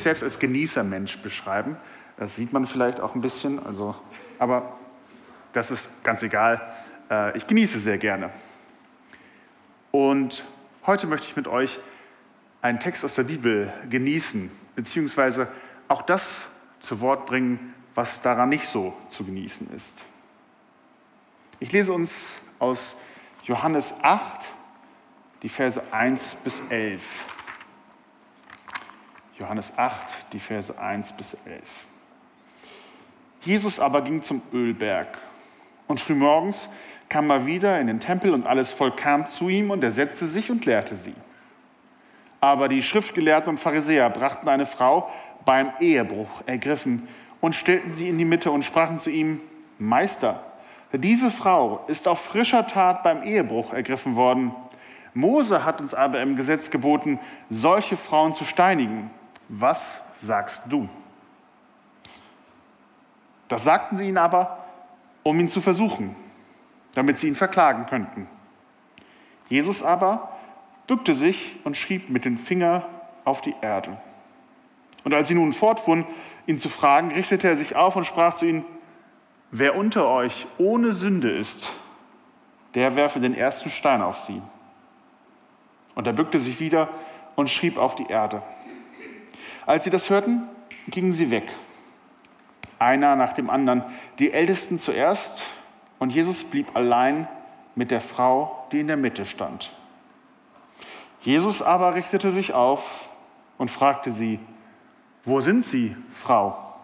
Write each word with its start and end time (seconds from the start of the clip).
Mich 0.00 0.04
selbst 0.04 0.22
als 0.22 0.38
Genießermensch 0.38 1.18
beschreiben. 1.18 1.76
Das 2.16 2.34
sieht 2.34 2.54
man 2.54 2.66
vielleicht 2.66 3.00
auch 3.00 3.14
ein 3.14 3.20
bisschen, 3.20 3.58
also, 3.64 3.94
aber 4.38 4.78
das 5.52 5.70
ist 5.70 5.90
ganz 6.02 6.22
egal. 6.22 6.74
Äh, 7.10 7.36
ich 7.36 7.46
genieße 7.46 7.78
sehr 7.78 7.98
gerne. 7.98 8.30
Und 9.90 10.46
heute 10.86 11.06
möchte 11.06 11.26
ich 11.26 11.36
mit 11.36 11.48
euch 11.48 11.80
einen 12.62 12.80
Text 12.80 13.04
aus 13.04 13.14
der 13.14 13.24
Bibel 13.24 13.70
genießen, 13.90 14.50
beziehungsweise 14.74 15.48
auch 15.88 16.00
das 16.00 16.48
zu 16.78 17.00
Wort 17.00 17.26
bringen, 17.26 17.74
was 17.94 18.22
daran 18.22 18.48
nicht 18.48 18.66
so 18.66 18.94
zu 19.10 19.22
genießen 19.22 19.70
ist. 19.74 20.02
Ich 21.58 21.72
lese 21.72 21.92
uns 21.92 22.28
aus 22.58 22.96
Johannes 23.44 23.92
8 24.00 24.48
die 25.42 25.50
Verse 25.50 25.82
1 25.92 26.36
bis 26.42 26.62
11. 26.70 27.02
Johannes 29.40 29.72
8, 29.74 30.32
die 30.34 30.38
Verse 30.38 30.78
1 30.78 31.12
bis 31.12 31.34
11. 31.46 31.62
Jesus 33.40 33.80
aber 33.80 34.02
ging 34.02 34.22
zum 34.22 34.42
Ölberg 34.52 35.08
und 35.86 35.98
frühmorgens 35.98 36.68
kam 37.08 37.30
er 37.30 37.46
wieder 37.46 37.80
in 37.80 37.86
den 37.86 38.00
Tempel 38.00 38.34
und 38.34 38.46
alles 38.46 38.70
Volk 38.70 38.98
kam 38.98 39.26
zu 39.26 39.48
ihm 39.48 39.70
und 39.70 39.82
er 39.82 39.92
setzte 39.92 40.26
sich 40.26 40.50
und 40.50 40.66
lehrte 40.66 40.94
sie. 40.94 41.14
Aber 42.40 42.68
die 42.68 42.82
Schriftgelehrten 42.82 43.48
und 43.48 43.58
Pharisäer 43.58 44.10
brachten 44.10 44.46
eine 44.46 44.66
Frau 44.66 45.10
beim 45.46 45.72
Ehebruch 45.80 46.28
ergriffen 46.44 47.08
und 47.40 47.54
stellten 47.54 47.94
sie 47.94 48.10
in 48.10 48.18
die 48.18 48.26
Mitte 48.26 48.50
und 48.50 48.62
sprachen 48.62 49.00
zu 49.00 49.08
ihm, 49.08 49.40
Meister, 49.78 50.44
diese 50.92 51.30
Frau 51.30 51.84
ist 51.86 52.06
auf 52.08 52.20
frischer 52.20 52.66
Tat 52.66 53.02
beim 53.02 53.22
Ehebruch 53.22 53.72
ergriffen 53.72 54.16
worden. 54.16 54.54
Mose 55.14 55.64
hat 55.64 55.80
uns 55.80 55.94
aber 55.94 56.20
im 56.20 56.36
Gesetz 56.36 56.70
geboten, 56.70 57.18
solche 57.48 57.96
Frauen 57.96 58.34
zu 58.34 58.44
steinigen. 58.44 59.10
Was 59.52 60.00
sagst 60.14 60.62
du? 60.68 60.88
Das 63.48 63.64
sagten 63.64 63.96
sie 63.96 64.06
ihn 64.06 64.16
aber, 64.16 64.64
um 65.24 65.40
ihn 65.40 65.48
zu 65.48 65.60
versuchen, 65.60 66.14
damit 66.94 67.18
sie 67.18 67.26
ihn 67.26 67.34
verklagen 67.34 67.86
könnten. 67.86 68.28
Jesus 69.48 69.82
aber 69.82 70.38
bückte 70.86 71.14
sich 71.14 71.56
und 71.64 71.76
schrieb 71.76 72.10
mit 72.10 72.24
dem 72.24 72.38
Finger 72.38 72.86
auf 73.24 73.40
die 73.40 73.56
Erde. 73.60 73.98
Und 75.02 75.14
als 75.14 75.26
sie 75.26 75.34
nun 75.34 75.52
fortfuhren, 75.52 76.06
ihn 76.46 76.60
zu 76.60 76.68
fragen, 76.68 77.10
richtete 77.10 77.48
er 77.48 77.56
sich 77.56 77.74
auf 77.74 77.96
und 77.96 78.04
sprach 78.04 78.36
zu 78.36 78.46
ihnen, 78.46 78.64
wer 79.50 79.74
unter 79.74 80.06
euch 80.06 80.46
ohne 80.58 80.92
Sünde 80.92 81.36
ist, 81.36 81.72
der 82.74 82.94
werfe 82.94 83.18
den 83.18 83.34
ersten 83.34 83.70
Stein 83.70 84.00
auf 84.00 84.20
sie. 84.20 84.40
Und 85.96 86.06
er 86.06 86.12
bückte 86.12 86.38
sich 86.38 86.60
wieder 86.60 86.88
und 87.34 87.50
schrieb 87.50 87.78
auf 87.78 87.96
die 87.96 88.06
Erde. 88.06 88.44
Als 89.70 89.84
sie 89.84 89.90
das 89.90 90.10
hörten, 90.10 90.48
gingen 90.88 91.12
sie 91.12 91.30
weg, 91.30 91.48
einer 92.80 93.14
nach 93.14 93.34
dem 93.34 93.48
anderen, 93.48 93.84
die 94.18 94.32
Ältesten 94.32 94.80
zuerst, 94.80 95.44
und 96.00 96.10
Jesus 96.10 96.42
blieb 96.42 96.74
allein 96.74 97.28
mit 97.76 97.92
der 97.92 98.00
Frau, 98.00 98.66
die 98.72 98.80
in 98.80 98.88
der 98.88 98.96
Mitte 98.96 99.26
stand. 99.26 99.70
Jesus 101.20 101.62
aber 101.62 101.94
richtete 101.94 102.32
sich 102.32 102.52
auf 102.52 103.10
und 103.58 103.70
fragte 103.70 104.10
sie, 104.10 104.40
wo 105.24 105.40
sind 105.40 105.64
Sie, 105.64 105.94
Frau? 106.14 106.74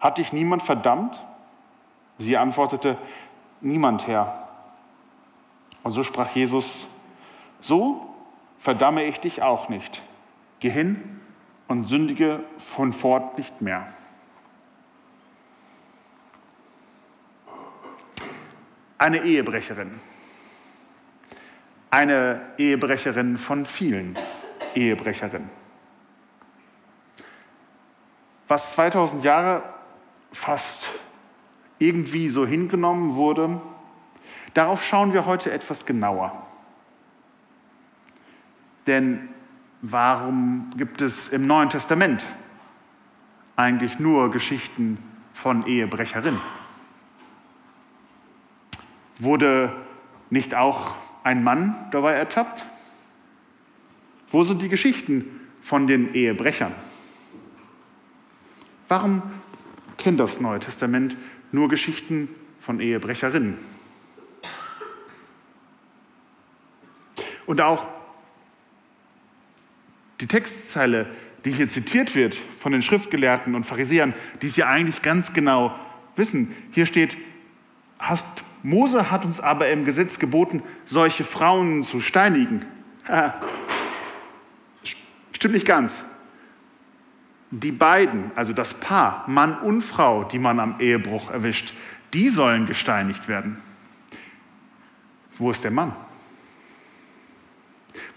Hat 0.00 0.16
dich 0.16 0.32
niemand 0.32 0.62
verdammt? 0.62 1.22
Sie 2.16 2.38
antwortete, 2.38 2.96
niemand, 3.60 4.06
Herr. 4.06 4.48
Und 5.82 5.92
so 5.92 6.02
sprach 6.02 6.30
Jesus, 6.34 6.88
so 7.60 8.06
verdamme 8.56 9.04
ich 9.04 9.20
dich 9.20 9.42
auch 9.42 9.68
nicht. 9.68 10.02
Geh 10.60 10.70
hin 10.70 11.20
und 11.68 11.84
sündige 11.84 12.44
von 12.58 12.92
fort 12.92 13.38
nicht 13.38 13.60
mehr. 13.62 13.92
Eine 18.98 19.24
Ehebrecherin. 19.24 19.98
Eine 21.90 22.42
Ehebrecherin 22.58 23.38
von 23.38 23.64
vielen 23.64 24.18
Ehebrecherinnen. 24.74 25.48
Was 28.46 28.72
2000 28.72 29.24
Jahre 29.24 29.62
fast 30.32 30.90
irgendwie 31.78 32.28
so 32.28 32.46
hingenommen 32.46 33.14
wurde, 33.14 33.60
darauf 34.54 34.84
schauen 34.84 35.12
wir 35.14 35.24
heute 35.24 35.50
etwas 35.50 35.86
genauer. 35.86 36.46
Denn 38.86 39.30
warum 39.82 40.70
gibt 40.76 41.02
es 41.02 41.28
im 41.28 41.46
Neuen 41.46 41.70
Testament 41.70 42.26
eigentlich 43.56 43.98
nur 43.98 44.30
Geschichten 44.30 44.98
von 45.34 45.66
Ehebrecherinnen? 45.66 46.40
Wurde 49.18 49.74
nicht 50.30 50.54
auch 50.54 50.96
ein 51.24 51.44
Mann 51.44 51.74
dabei 51.90 52.12
ertappt? 52.12 52.64
Wo 54.30 54.44
sind 54.44 54.62
die 54.62 54.68
Geschichten 54.68 55.40
von 55.62 55.86
den 55.86 56.14
Ehebrechern? 56.14 56.74
Warum 58.88 59.22
kennt 59.98 60.18
das 60.20 60.40
Neue 60.40 60.60
Testament 60.60 61.16
nur 61.52 61.68
Geschichten 61.68 62.28
von 62.60 62.80
Ehebrecherinnen? 62.80 63.58
Und 67.46 67.60
auch 67.60 67.86
die 70.20 70.26
Textzeile, 70.26 71.06
die 71.44 71.52
hier 71.52 71.68
zitiert 71.68 72.14
wird 72.14 72.36
von 72.58 72.72
den 72.72 72.82
Schriftgelehrten 72.82 73.54
und 73.54 73.64
Pharisäern, 73.64 74.14
die 74.42 74.46
es 74.46 74.56
ja 74.56 74.66
eigentlich 74.68 75.02
ganz 75.02 75.32
genau 75.32 75.74
wissen. 76.16 76.54
Hier 76.72 76.86
steht, 76.86 77.16
hast, 77.98 78.26
Mose 78.62 79.10
hat 79.10 79.24
uns 79.24 79.40
aber 79.40 79.68
im 79.70 79.84
Gesetz 79.84 80.18
geboten, 80.18 80.62
solche 80.84 81.24
Frauen 81.24 81.82
zu 81.82 82.00
steinigen. 82.00 82.64
Stimmt 85.32 85.54
nicht 85.54 85.66
ganz. 85.66 86.04
Die 87.50 87.72
beiden, 87.72 88.30
also 88.36 88.52
das 88.52 88.74
Paar, 88.74 89.24
Mann 89.26 89.58
und 89.58 89.82
Frau, 89.82 90.24
die 90.24 90.38
man 90.38 90.60
am 90.60 90.78
Ehebruch 90.78 91.30
erwischt, 91.30 91.74
die 92.12 92.28
sollen 92.28 92.66
gesteinigt 92.66 93.26
werden. 93.28 93.58
Wo 95.36 95.50
ist 95.50 95.64
der 95.64 95.70
Mann? 95.70 95.96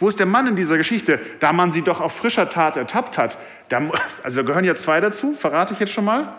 Wo 0.04 0.10
ist 0.10 0.20
der 0.20 0.26
Mann 0.26 0.48
in 0.48 0.58
dieser 0.58 0.76
Geschichte, 0.76 1.18
da 1.40 1.54
man 1.54 1.72
sie 1.72 1.82
doch 1.82 2.02
auf 2.02 2.14
frischer 2.14 2.50
Tat 2.50 2.76
ertappt 2.76 3.18
hat? 3.18 3.38
Da, 3.70 3.90
also 4.24 4.42
da 4.42 4.46
gehören 4.46 4.66
ja 4.66 4.76
zwei 4.76 5.00
dazu, 5.00 5.34
verrate 5.34 5.72
ich 5.72 5.80
jetzt 5.80 5.94
schon 5.94 6.04
mal. 6.04 6.34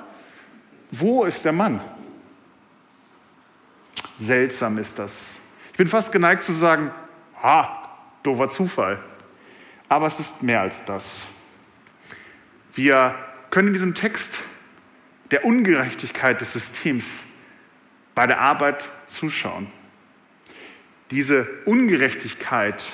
Wo 0.90 1.24
ist 1.24 1.46
der 1.46 1.52
Mann? 1.52 1.80
Seltsam 4.18 4.76
ist 4.76 4.98
das. 4.98 5.40
Ich 5.72 5.78
bin 5.78 5.88
fast 5.88 6.12
geneigt 6.12 6.42
zu 6.42 6.52
sagen, 6.52 6.90
ha, 7.42 7.88
doofer 8.22 8.50
Zufall. 8.50 9.02
Aber 9.88 10.08
es 10.08 10.20
ist 10.20 10.42
mehr 10.42 10.60
als 10.60 10.84
das. 10.84 11.22
Wir 12.74 13.14
können 13.48 13.68
in 13.68 13.72
diesem 13.72 13.94
Text 13.94 14.40
der 15.30 15.46
Ungerechtigkeit 15.46 16.38
des 16.38 16.52
Systems 16.52 17.24
bei 18.14 18.26
der 18.26 18.40
Arbeit 18.40 18.90
zuschauen. 19.06 19.68
Diese 21.10 21.48
Ungerechtigkeit 21.64 22.92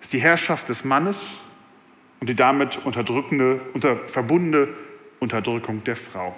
ist 0.00 0.12
die 0.12 0.20
Herrschaft 0.20 0.68
des 0.68 0.84
Mannes 0.84 1.40
und 2.20 2.28
die 2.28 2.36
damit 2.36 2.78
unterdrückende, 2.84 3.60
unter, 3.74 3.96
verbundene 4.06 4.68
Unterdrückung 5.18 5.84
der 5.84 5.96
Frau. 5.96 6.36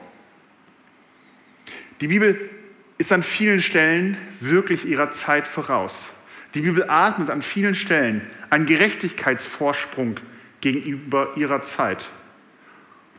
Die 2.01 2.09
Bibel 2.09 2.51
ist 2.99 3.13
an 3.13 3.23
vielen 3.23 3.61
Stellen 3.61 4.17
wirklich 4.41 4.85
ihrer 4.85 5.11
Zeit 5.11 5.47
voraus. 5.47 6.13
Die 6.55 6.61
Bibel 6.61 6.85
atmet 6.89 7.31
an 7.31 7.43
vielen 7.43 7.75
Stellen 7.75 8.29
einen 8.51 8.67
Gerechtigkeitsvorsprung 8.67 10.17
gegenüber 10.61 11.31
ihrer 11.37 11.63
Zeit. 11.63 12.11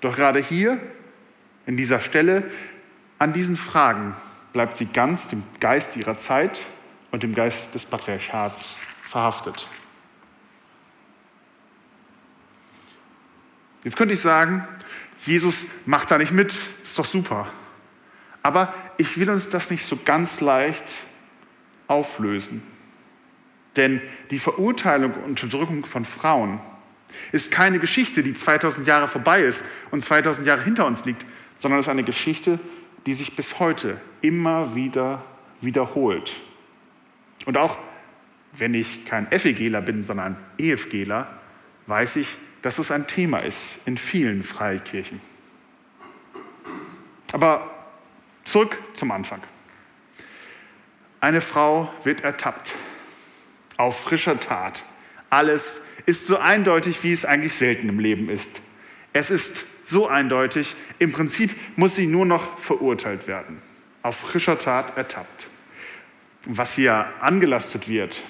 Doch 0.01 0.15
gerade 0.15 0.39
hier, 0.39 0.79
in 1.65 1.77
dieser 1.77 2.01
Stelle, 2.01 2.43
an 3.19 3.33
diesen 3.33 3.55
Fragen 3.55 4.15
bleibt 4.51 4.77
sie 4.77 4.85
ganz 4.85 5.29
dem 5.29 5.43
Geist 5.59 5.95
ihrer 5.95 6.17
Zeit 6.17 6.61
und 7.11 7.23
dem 7.23 7.33
Geist 7.33 7.73
des 7.73 7.85
Patriarchats 7.85 8.77
verhaftet. 9.03 9.67
Jetzt 13.83 13.97
könnte 13.97 14.13
ich 14.13 14.21
sagen, 14.21 14.67
Jesus 15.25 15.67
macht 15.85 16.11
da 16.11 16.17
nicht 16.17 16.31
mit, 16.31 16.53
ist 16.85 16.97
doch 16.97 17.05
super. 17.05 17.47
Aber 18.41 18.73
ich 18.97 19.17
will 19.17 19.29
uns 19.29 19.49
das 19.49 19.69
nicht 19.69 19.85
so 19.85 19.97
ganz 20.03 20.41
leicht 20.41 20.85
auflösen. 21.87 22.61
Denn 23.75 24.01
die 24.29 24.39
Verurteilung 24.39 25.13
und 25.13 25.43
Unterdrückung 25.43 25.85
von 25.85 26.05
Frauen 26.05 26.59
ist 27.31 27.51
keine 27.51 27.79
Geschichte, 27.79 28.23
die 28.23 28.33
2000 28.33 28.87
Jahre 28.87 29.07
vorbei 29.07 29.41
ist 29.41 29.63
und 29.91 30.03
2000 30.03 30.45
Jahre 30.47 30.63
hinter 30.63 30.85
uns 30.85 31.05
liegt, 31.05 31.25
sondern 31.57 31.79
es 31.79 31.85
ist 31.85 31.89
eine 31.89 32.03
Geschichte, 32.03 32.59
die 33.05 33.13
sich 33.13 33.35
bis 33.35 33.59
heute 33.59 33.99
immer 34.21 34.75
wieder 34.75 35.23
wiederholt. 35.61 36.41
Und 37.45 37.57
auch 37.57 37.77
wenn 38.53 38.73
ich 38.73 39.05
kein 39.05 39.27
FEGler 39.27 39.81
bin, 39.81 40.03
sondern 40.03 40.37
EFGler, 40.57 41.27
weiß 41.87 42.17
ich, 42.17 42.27
dass 42.63 42.79
es 42.79 42.89
ein 42.89 43.07
Thema 43.07 43.39
ist 43.39 43.77
in 43.85 43.97
vielen 43.97 44.41
Freikirchen. 44.41 45.21
Aber 47.33 47.69
zurück 48.45 48.79
zum 48.95 49.11
Anfang. 49.11 49.41
Eine 51.19 51.41
Frau 51.41 51.93
wird 52.03 52.21
ertappt 52.21 52.73
auf 53.77 54.01
frischer 54.01 54.39
Tat. 54.39 54.85
Alles 55.29 55.81
ist 56.05 56.27
so 56.27 56.37
eindeutig, 56.37 57.03
wie 57.03 57.11
es 57.11 57.25
eigentlich 57.25 57.53
selten 57.53 57.89
im 57.89 57.99
Leben 57.99 58.29
ist. 58.29 58.61
Es 59.11 59.29
ist 59.29 59.65
so 59.83 60.07
eindeutig, 60.07 60.75
im 60.99 61.11
Prinzip 61.11 61.55
muss 61.75 61.95
sie 61.95 62.07
nur 62.07 62.25
noch 62.25 62.57
verurteilt 62.59 63.27
werden. 63.27 63.61
Auf 64.03 64.17
frischer 64.17 64.57
Tat 64.57 64.97
ertappt. 64.97 65.47
Was 66.45 66.75
hier 66.75 67.07
angelastet 67.19 67.87
wird, 67.87 68.23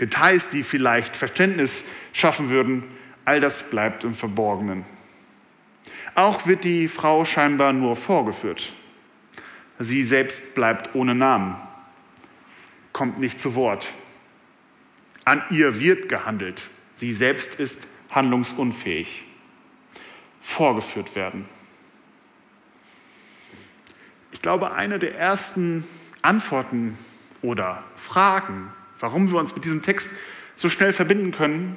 Details, 0.00 0.50
die 0.50 0.62
vielleicht 0.62 1.16
Verständnis 1.16 1.84
schaffen 2.12 2.48
würden, 2.50 2.84
all 3.24 3.40
das 3.40 3.62
bleibt 3.70 4.04
im 4.04 4.14
Verborgenen. 4.14 4.84
Auch 6.14 6.46
wird 6.46 6.64
die 6.64 6.88
Frau 6.88 7.24
scheinbar 7.24 7.72
nur 7.72 7.96
vorgeführt. 7.96 8.72
Sie 9.78 10.04
selbst 10.04 10.54
bleibt 10.54 10.94
ohne 10.94 11.14
Namen, 11.14 11.56
kommt 12.92 13.18
nicht 13.18 13.40
zu 13.40 13.54
Wort. 13.54 13.92
An 15.24 15.42
ihr 15.50 15.80
wird 15.80 16.08
gehandelt. 16.08 16.68
Sie 16.94 17.12
selbst 17.12 17.56
ist 17.56 17.86
handlungsunfähig. 18.10 19.24
Vorgeführt 20.40 21.16
werden. 21.16 21.48
Ich 24.30 24.42
glaube, 24.42 24.72
eine 24.72 24.98
der 24.98 25.18
ersten 25.18 25.84
Antworten 26.22 26.96
oder 27.42 27.82
Fragen, 27.96 28.72
warum 29.00 29.30
wir 29.30 29.38
uns 29.38 29.54
mit 29.54 29.64
diesem 29.64 29.82
Text 29.82 30.10
so 30.54 30.68
schnell 30.68 30.92
verbinden 30.92 31.32
können, 31.32 31.76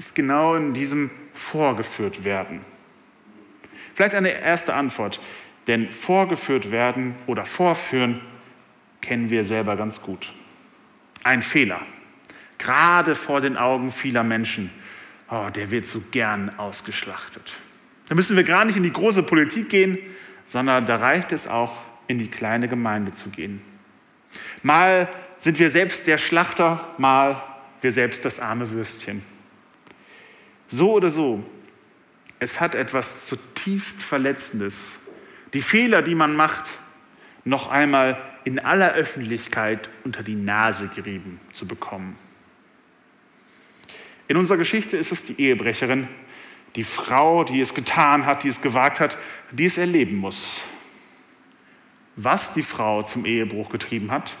ist 0.00 0.14
genau 0.14 0.54
in 0.54 0.72
diesem 0.72 1.10
vorgeführt 1.34 2.24
werden. 2.24 2.62
Vielleicht 3.94 4.14
eine 4.14 4.30
erste 4.30 4.72
Antwort, 4.72 5.20
denn 5.66 5.92
vorgeführt 5.92 6.70
werden 6.70 7.14
oder 7.26 7.44
vorführen 7.44 8.22
kennen 9.02 9.28
wir 9.28 9.44
selber 9.44 9.76
ganz 9.76 10.00
gut. 10.00 10.32
Ein 11.22 11.42
Fehler, 11.42 11.82
gerade 12.56 13.14
vor 13.14 13.42
den 13.42 13.58
Augen 13.58 13.92
vieler 13.92 14.24
Menschen, 14.24 14.70
oh, 15.28 15.50
der 15.54 15.70
wird 15.70 15.86
so 15.86 16.02
gern 16.10 16.50
ausgeschlachtet. 16.58 17.58
Da 18.08 18.14
müssen 18.14 18.38
wir 18.38 18.44
gar 18.44 18.64
nicht 18.64 18.78
in 18.78 18.84
die 18.84 18.92
große 18.94 19.22
Politik 19.22 19.68
gehen, 19.68 19.98
sondern 20.46 20.86
da 20.86 20.96
reicht 20.96 21.30
es 21.32 21.46
auch, 21.46 21.76
in 22.06 22.18
die 22.18 22.28
kleine 22.28 22.68
Gemeinde 22.68 23.12
zu 23.12 23.28
gehen. 23.28 23.60
Mal 24.62 25.10
sind 25.36 25.58
wir 25.58 25.68
selbst 25.68 26.06
der 26.06 26.16
Schlachter, 26.16 26.88
mal 26.96 27.42
wir 27.82 27.92
selbst 27.92 28.24
das 28.24 28.40
arme 28.40 28.70
Würstchen. 28.70 29.22
So 30.70 30.92
oder 30.92 31.10
so, 31.10 31.44
es 32.38 32.60
hat 32.60 32.74
etwas 32.74 33.26
zutiefst 33.26 34.02
Verletzendes, 34.02 34.98
die 35.52 35.62
Fehler, 35.62 36.02
die 36.02 36.14
man 36.14 36.34
macht, 36.34 36.70
noch 37.44 37.68
einmal 37.68 38.20
in 38.44 38.58
aller 38.58 38.92
Öffentlichkeit 38.94 39.90
unter 40.04 40.22
die 40.22 40.36
Nase 40.36 40.88
gerieben 40.88 41.40
zu 41.52 41.66
bekommen. 41.66 42.16
In 44.28 44.36
unserer 44.36 44.58
Geschichte 44.58 44.96
ist 44.96 45.10
es 45.10 45.24
die 45.24 45.40
Ehebrecherin, 45.40 46.08
die 46.76 46.84
Frau, 46.84 47.42
die 47.42 47.60
es 47.60 47.74
getan 47.74 48.26
hat, 48.26 48.44
die 48.44 48.48
es 48.48 48.62
gewagt 48.62 49.00
hat, 49.00 49.18
die 49.50 49.66
es 49.66 49.76
erleben 49.76 50.16
muss. 50.16 50.62
Was 52.14 52.52
die 52.52 52.62
Frau 52.62 53.02
zum 53.02 53.26
Ehebruch 53.26 53.70
getrieben 53.70 54.12
hat, 54.12 54.36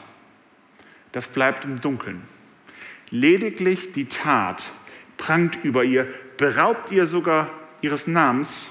das 1.12 1.26
bleibt 1.26 1.64
im 1.64 1.80
Dunkeln. 1.80 2.22
Lediglich 3.10 3.90
die 3.90 4.04
Tat 4.04 4.70
prangt 5.20 5.58
über 5.62 5.84
ihr, 5.84 6.08
beraubt 6.38 6.90
ihr 6.90 7.06
sogar 7.06 7.50
ihres 7.82 8.08
Namens, 8.08 8.70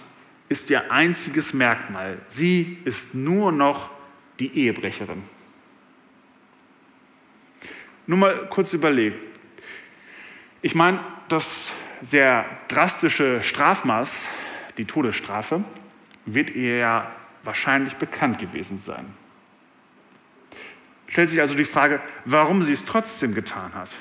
ist 0.49 0.69
ihr 0.71 0.91
einziges 0.91 1.53
Merkmal. 1.53 2.17
Sie 2.27 2.79
ist 2.83 3.13
nur 3.13 3.51
noch 3.51 3.91
die 4.39 4.53
Ehebrecherin. 4.57 5.23
Nur 8.07 8.17
mal 8.17 8.47
kurz 8.49 8.73
überlegt. 8.73 9.19
Ich 10.61 10.73
meine, 10.73 10.99
das 11.27 11.71
sehr 12.01 12.45
drastische 12.67 13.43
Strafmaß, 13.43 14.27
die 14.77 14.85
Todesstrafe, 14.85 15.63
wird 16.25 16.49
ihr 16.49 16.77
ja 16.77 17.11
wahrscheinlich 17.43 17.95
bekannt 17.97 18.39
gewesen 18.39 18.77
sein. 18.77 19.13
Stellt 21.07 21.29
sich 21.29 21.41
also 21.41 21.53
die 21.53 21.65
Frage, 21.65 22.01
warum 22.25 22.63
sie 22.63 22.73
es 22.73 22.85
trotzdem 22.85 23.35
getan 23.35 23.73
hat. 23.75 23.97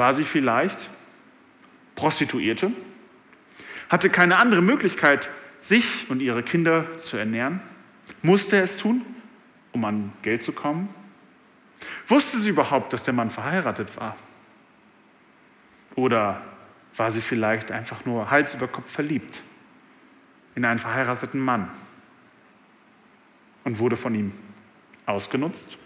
War 0.00 0.14
sie 0.14 0.24
vielleicht 0.24 0.78
Prostituierte? 1.94 2.72
Hatte 3.90 4.08
keine 4.08 4.38
andere 4.38 4.62
Möglichkeit, 4.62 5.28
sich 5.60 6.08
und 6.08 6.22
ihre 6.22 6.42
Kinder 6.42 6.96
zu 6.96 7.18
ernähren? 7.18 7.60
Musste 8.22 8.58
es 8.62 8.78
tun, 8.78 9.04
um 9.72 9.84
an 9.84 10.14
Geld 10.22 10.42
zu 10.42 10.52
kommen? 10.52 10.88
Wusste 12.08 12.38
sie 12.38 12.48
überhaupt, 12.48 12.94
dass 12.94 13.02
der 13.02 13.12
Mann 13.12 13.28
verheiratet 13.28 13.94
war? 13.98 14.16
Oder 15.96 16.40
war 16.96 17.10
sie 17.10 17.20
vielleicht 17.20 17.70
einfach 17.70 18.06
nur 18.06 18.30
Hals 18.30 18.54
über 18.54 18.68
Kopf 18.68 18.90
verliebt 18.90 19.42
in 20.54 20.64
einen 20.64 20.78
verheirateten 20.78 21.40
Mann 21.40 21.68
und 23.64 23.78
wurde 23.78 23.98
von 23.98 24.14
ihm 24.14 24.32
ausgenutzt? 25.04 25.76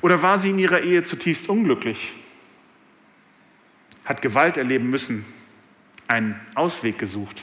Oder 0.00 0.22
war 0.22 0.38
sie 0.38 0.50
in 0.50 0.58
ihrer 0.58 0.82
Ehe 0.82 1.02
zutiefst 1.02 1.48
unglücklich, 1.48 2.12
hat 4.04 4.22
Gewalt 4.22 4.56
erleben 4.56 4.90
müssen, 4.90 5.24
einen 6.08 6.38
Ausweg 6.54 6.98
gesucht? 6.98 7.42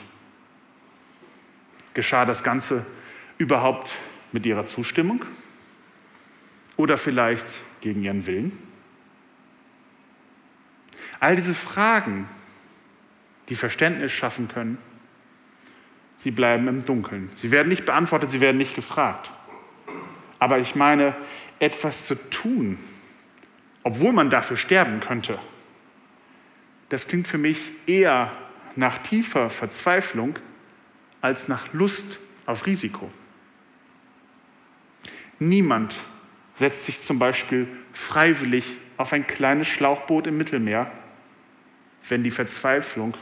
Geschah 1.94 2.24
das 2.24 2.42
Ganze 2.42 2.86
überhaupt 3.38 3.92
mit 4.32 4.46
ihrer 4.46 4.64
Zustimmung 4.64 5.24
oder 6.76 6.96
vielleicht 6.96 7.46
gegen 7.80 8.02
ihren 8.02 8.26
Willen? 8.26 8.56
All 11.20 11.36
diese 11.36 11.54
Fragen, 11.54 12.28
die 13.48 13.54
Verständnis 13.54 14.12
schaffen 14.12 14.48
können, 14.48 14.78
sie 16.16 16.30
bleiben 16.30 16.66
im 16.68 16.84
Dunkeln. 16.84 17.30
Sie 17.36 17.50
werden 17.50 17.68
nicht 17.68 17.84
beantwortet, 17.84 18.30
sie 18.30 18.40
werden 18.40 18.56
nicht 18.56 18.74
gefragt. 18.74 19.32
Aber 20.38 20.58
ich 20.58 20.74
meine, 20.74 21.14
etwas 21.62 22.06
zu 22.06 22.16
tun, 22.28 22.76
obwohl 23.84 24.12
man 24.12 24.30
dafür 24.30 24.56
sterben 24.56 24.98
könnte, 24.98 25.38
das 26.88 27.06
klingt 27.06 27.28
für 27.28 27.38
mich 27.38 27.58
eher 27.86 28.36
nach 28.74 28.98
tiefer 28.98 29.48
Verzweiflung 29.48 30.38
als 31.20 31.46
nach 31.46 31.72
Lust 31.72 32.18
auf 32.46 32.66
Risiko. 32.66 33.10
Niemand 35.38 35.98
setzt 36.54 36.84
sich 36.84 37.00
zum 37.00 37.20
Beispiel 37.20 37.68
freiwillig 37.92 38.78
auf 38.96 39.12
ein 39.12 39.26
kleines 39.26 39.68
Schlauchboot 39.68 40.26
im 40.26 40.36
Mittelmeer, 40.36 40.90
wenn 42.08 42.24
die 42.24 42.32
Verzweiflung 42.32 43.16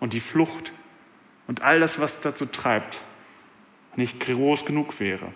und 0.00 0.12
die 0.12 0.20
Flucht 0.20 0.72
und 1.46 1.62
all 1.62 1.78
das, 1.78 2.00
was 2.00 2.20
dazu 2.20 2.46
treibt, 2.46 3.00
nicht 3.94 4.18
groß 4.18 4.64
genug 4.64 4.98
wäre. 4.98 5.32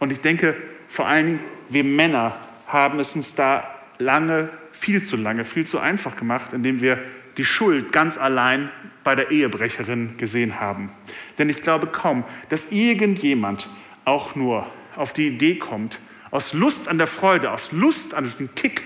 Und 0.00 0.10
ich 0.10 0.20
denke, 0.20 0.56
vor 0.90 1.08
Dingen, 1.08 1.38
wir 1.68 1.84
Männer 1.84 2.36
haben 2.66 2.98
es 2.98 3.14
uns 3.14 3.34
da 3.34 3.64
lange, 3.98 4.50
viel 4.72 5.02
zu 5.04 5.16
lange, 5.16 5.44
viel 5.44 5.64
zu 5.64 5.78
einfach 5.78 6.16
gemacht, 6.16 6.52
indem 6.52 6.80
wir 6.80 6.98
die 7.36 7.44
Schuld 7.44 7.92
ganz 7.92 8.18
allein 8.18 8.70
bei 9.04 9.14
der 9.14 9.30
Ehebrecherin 9.30 10.16
gesehen 10.18 10.58
haben. 10.60 10.90
Denn 11.38 11.48
ich 11.48 11.62
glaube 11.62 11.86
kaum, 11.86 12.24
dass 12.48 12.66
irgendjemand 12.70 13.70
auch 14.04 14.34
nur 14.34 14.66
auf 14.96 15.12
die 15.12 15.28
Idee 15.28 15.54
kommt, 15.54 16.00
aus 16.32 16.52
Lust 16.52 16.88
an 16.88 16.98
der 16.98 17.06
Freude, 17.06 17.52
aus 17.52 17.70
Lust 17.70 18.12
an 18.12 18.30
den 18.38 18.54
Kick, 18.56 18.82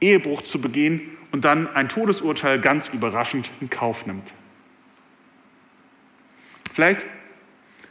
Ehebruch 0.00 0.42
zu 0.42 0.60
begehen 0.60 1.00
und 1.32 1.46
dann 1.46 1.74
ein 1.74 1.88
Todesurteil 1.88 2.60
ganz 2.60 2.88
überraschend 2.88 3.50
in 3.62 3.70
Kauf 3.70 4.06
nimmt. 4.06 4.34
Vielleicht 6.74 7.06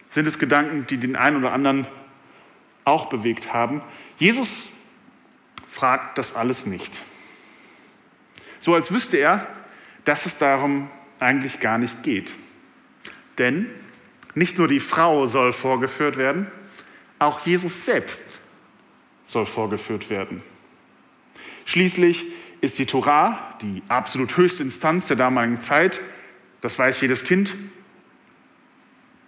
sind 0.10 0.28
es 0.28 0.38
Gedanken, 0.38 0.86
die 0.88 0.98
den 0.98 1.16
einen 1.16 1.38
oder 1.38 1.52
anderen 1.52 1.88
auch 2.86 3.08
bewegt 3.08 3.54
haben. 3.54 3.82
Jesus 4.18 4.70
fragt 5.68 6.18
das 6.18 6.34
alles 6.36 6.66
nicht. 6.66 7.02
So 8.60 8.74
als 8.74 8.92
wüsste 8.92 9.18
er, 9.18 9.48
dass 10.06 10.26
es 10.26 10.38
darum 10.38 10.90
eigentlich 11.20 11.60
gar 11.60 11.78
nicht 11.78 12.04
geht. 12.04 12.34
Denn 13.38 13.70
nicht 14.34 14.58
nur 14.58 14.68
die 14.68 14.80
Frau 14.80 15.26
soll 15.26 15.54
vorgeführt 15.54 16.18
werden, 16.18 16.48
auch 17.20 17.46
Jesus 17.46 17.86
selbst 17.86 18.24
soll 19.28 19.46
vorgeführt 19.46 20.10
werden. 20.10 20.42
Schließlich 21.66 22.26
ist 22.62 22.80
die 22.80 22.86
Torah, 22.86 23.58
die 23.62 23.82
absolut 23.88 24.38
höchste 24.38 24.64
Instanz 24.64 25.08
der 25.08 25.18
damaligen 25.18 25.62
Zeit, 25.62 26.02
das 26.62 26.78
weiß 26.78 27.02
jedes 27.02 27.24
Kind, 27.24 27.56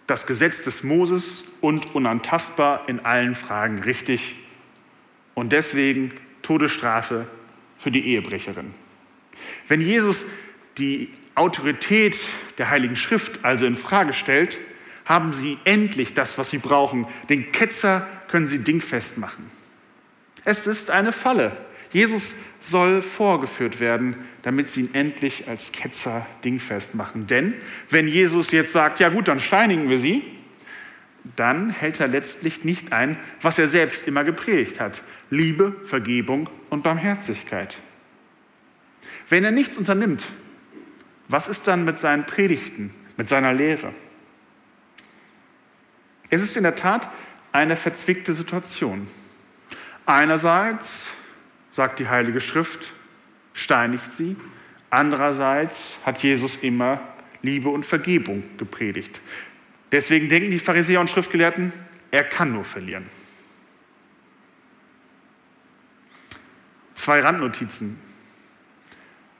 das 0.07 0.25
Gesetz 0.25 0.63
des 0.63 0.83
Moses 0.83 1.43
und 1.61 1.93
unantastbar 1.93 2.87
in 2.87 3.01
allen 3.01 3.35
Fragen 3.35 3.79
richtig 3.79 4.35
und 5.35 5.51
deswegen 5.51 6.13
Todesstrafe 6.41 7.27
für 7.77 7.91
die 7.91 8.07
Ehebrecherin. 8.07 8.73
Wenn 9.67 9.81
Jesus 9.81 10.25
die 10.77 11.13
Autorität 11.35 12.17
der 12.57 12.69
Heiligen 12.69 12.95
Schrift 12.95 13.43
also 13.43 13.65
in 13.65 13.75
Frage 13.75 14.13
stellt, 14.13 14.59
haben 15.05 15.33
sie 15.33 15.57
endlich 15.63 16.13
das, 16.13 16.37
was 16.37 16.49
sie 16.49 16.57
brauchen. 16.57 17.05
Den 17.29 17.51
Ketzer 17.51 18.07
können 18.29 18.47
sie 18.47 18.59
dingfest 18.59 19.17
machen. 19.17 19.49
Es 20.43 20.67
ist 20.67 20.89
eine 20.89 21.11
Falle. 21.11 21.55
Jesus 21.91 22.36
soll 22.60 23.01
vorgeführt 23.01 23.79
werden, 23.79 24.15
damit 24.41 24.70
sie 24.70 24.82
ihn 24.82 24.94
endlich 24.94 25.48
als 25.48 25.72
Ketzer 25.72 26.25
dingfest 26.44 26.96
machen. 26.96 27.27
Denn 27.27 27.53
wenn 27.89 28.08
Jesus 28.08 28.51
jetzt 28.51 28.72
sagt, 28.72 29.00
ja 29.00 29.10
gut, 29.10 29.27
dann 29.27 29.39
steinigen 29.39 29.89
wir 29.89 30.00
sie, 30.00 30.24
dann 31.36 31.70
hält 31.70 32.00
er 32.00 32.08
letztlich 32.08 32.63
nicht 32.63 32.94
ein, 32.94 33.17
was 33.41 33.60
er 33.60 33.67
selbst 33.67 34.08
immer 34.08 34.24
gepredigt 34.24 34.79
hat. 34.79 35.03
Liebe, 35.29 35.75
Vergebung 35.84 36.50
und 36.70 36.84
Barmherzigkeit. 36.84 37.77
Wenn 39.29 39.44
er 39.44 39.51
nichts 39.51 39.77
unternimmt, 39.77 40.25
was 41.27 41.48
ist 41.48 41.67
dann 41.67 41.84
mit 41.84 41.98
seinen 41.98 42.25
Predigten, 42.25 42.94
mit 43.17 43.27
seiner 43.27 43.53
Lehre? 43.53 43.94
Es 46.29 46.41
ist 46.41 46.56
in 46.56 46.63
der 46.63 46.75
Tat 46.75 47.10
eine 47.51 47.75
verzwickte 47.75 48.34
Situation. 48.34 49.08
Einerseits 50.06 51.10
sagt 51.77 52.00
die 52.00 52.10
Heilige 52.10 52.41
Schrift, 52.41 52.91
steinigt 53.53 54.12
sie. 54.12 54.36
Andererseits 54.89 56.00
hat 56.03 56.17
Jesus 56.24 56.57
immer 56.63 57.00
Liebe 57.43 57.69
und 57.69 57.86
Vergebung 57.86 58.41
gepredigt. 58.57 59.22
Deswegen 59.91 60.27
denken 60.27 60.50
die 60.50 60.57
Pharisäer 60.57 61.00
und 61.00 61.07
Schriftgelehrten, 61.07 61.72
er 62.10 62.24
kann 62.24 62.51
nur 62.51 62.63
verlieren. 62.63 63.05
Zwei 66.96 67.19
Randnotizen. 67.19 68.00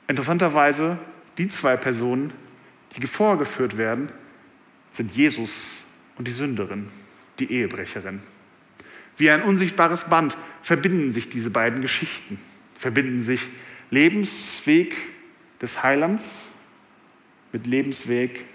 Interessanterweise, 0.08 1.00
die 1.40 1.48
zwei 1.48 1.76
Personen, 1.76 2.32
die 2.96 3.08
vorgeführt 3.08 3.80
werden, 3.80 4.12
sind 4.92 5.12
Jesus 5.12 5.84
und 6.20 6.28
die 6.28 6.32
Sünderin, 6.32 6.90
die 7.40 7.52
Ehebrecherin. 7.52 8.22
Wie 9.18 9.32
ein 9.32 9.42
unsichtbares 9.42 10.06
Band 10.06 10.38
verbinden 10.62 11.12
sich 11.12 11.30
diese 11.30 11.50
beiden 11.50 11.82
Geschichten, 11.82 12.40
verbinden 12.78 13.22
sich 13.22 13.42
Lebensweg 13.90 14.96
des 15.62 15.82
Heilands 15.82 16.44
mit 17.52 17.66
Lebensweg 17.66 18.46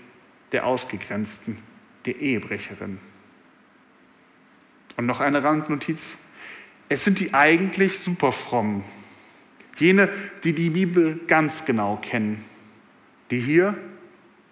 der 0.52 0.66
Ausgegrenzten, 0.66 1.58
der 2.06 2.20
Ehebrecherin. 2.20 2.98
Und 4.96 5.06
noch 5.06 5.20
eine 5.20 5.42
Randnotiz. 5.42 6.14
Es 6.88 7.04
sind 7.04 7.18
die 7.18 7.32
eigentlich 7.32 7.98
superfrommen, 7.98 8.84
jene, 9.78 10.10
die 10.44 10.52
die 10.52 10.70
Bibel 10.70 11.18
ganz 11.26 11.64
genau 11.64 11.96
kennen, 11.96 12.44
die 13.30 13.40
hier 13.40 13.76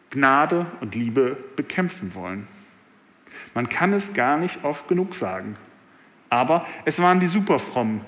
Gnade 0.08 0.66
und 0.80 0.94
Liebe 0.94 1.36
bekämpfen 1.54 2.14
wollen. 2.14 2.48
Man 3.54 3.68
kann 3.68 3.92
es 3.92 4.14
gar 4.14 4.38
nicht 4.38 4.64
oft 4.64 4.88
genug 4.88 5.14
sagen. 5.14 5.56
Aber 6.30 6.64
es 6.84 7.02
waren 7.02 7.20
die 7.20 7.26
Superfrommen, 7.26 8.00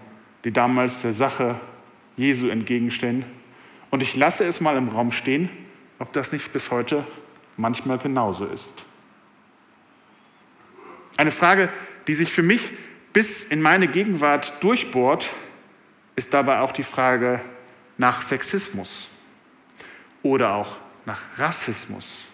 die 0.44 0.52
damals 0.52 1.02
der 1.02 1.12
Sache 1.12 1.60
Jesu 2.16 2.48
entgegenstehen. 2.48 3.24
Und 3.90 4.02
ich 4.02 4.16
lasse 4.16 4.44
es 4.44 4.60
mal 4.60 4.76
im 4.76 4.88
Raum 4.88 5.12
stehen, 5.12 5.50
ob 5.98 6.12
das 6.12 6.32
nicht 6.32 6.52
bis 6.52 6.70
heute 6.70 7.06
manchmal 7.56 7.98
genauso 7.98 8.46
ist. 8.46 8.72
Eine 11.16 11.30
Frage, 11.30 11.68
die 12.06 12.14
sich 12.14 12.32
für 12.32 12.42
mich 12.42 12.72
bis 13.12 13.44
in 13.44 13.60
meine 13.60 13.86
Gegenwart 13.88 14.62
durchbohrt, 14.62 15.28
ist 16.16 16.32
dabei 16.32 16.60
auch 16.60 16.72
die 16.72 16.82
Frage 16.82 17.40
nach 17.98 18.22
Sexismus 18.22 19.08
oder 20.22 20.54
auch 20.54 20.78
nach 21.04 21.20
Rassismus, 21.36 22.26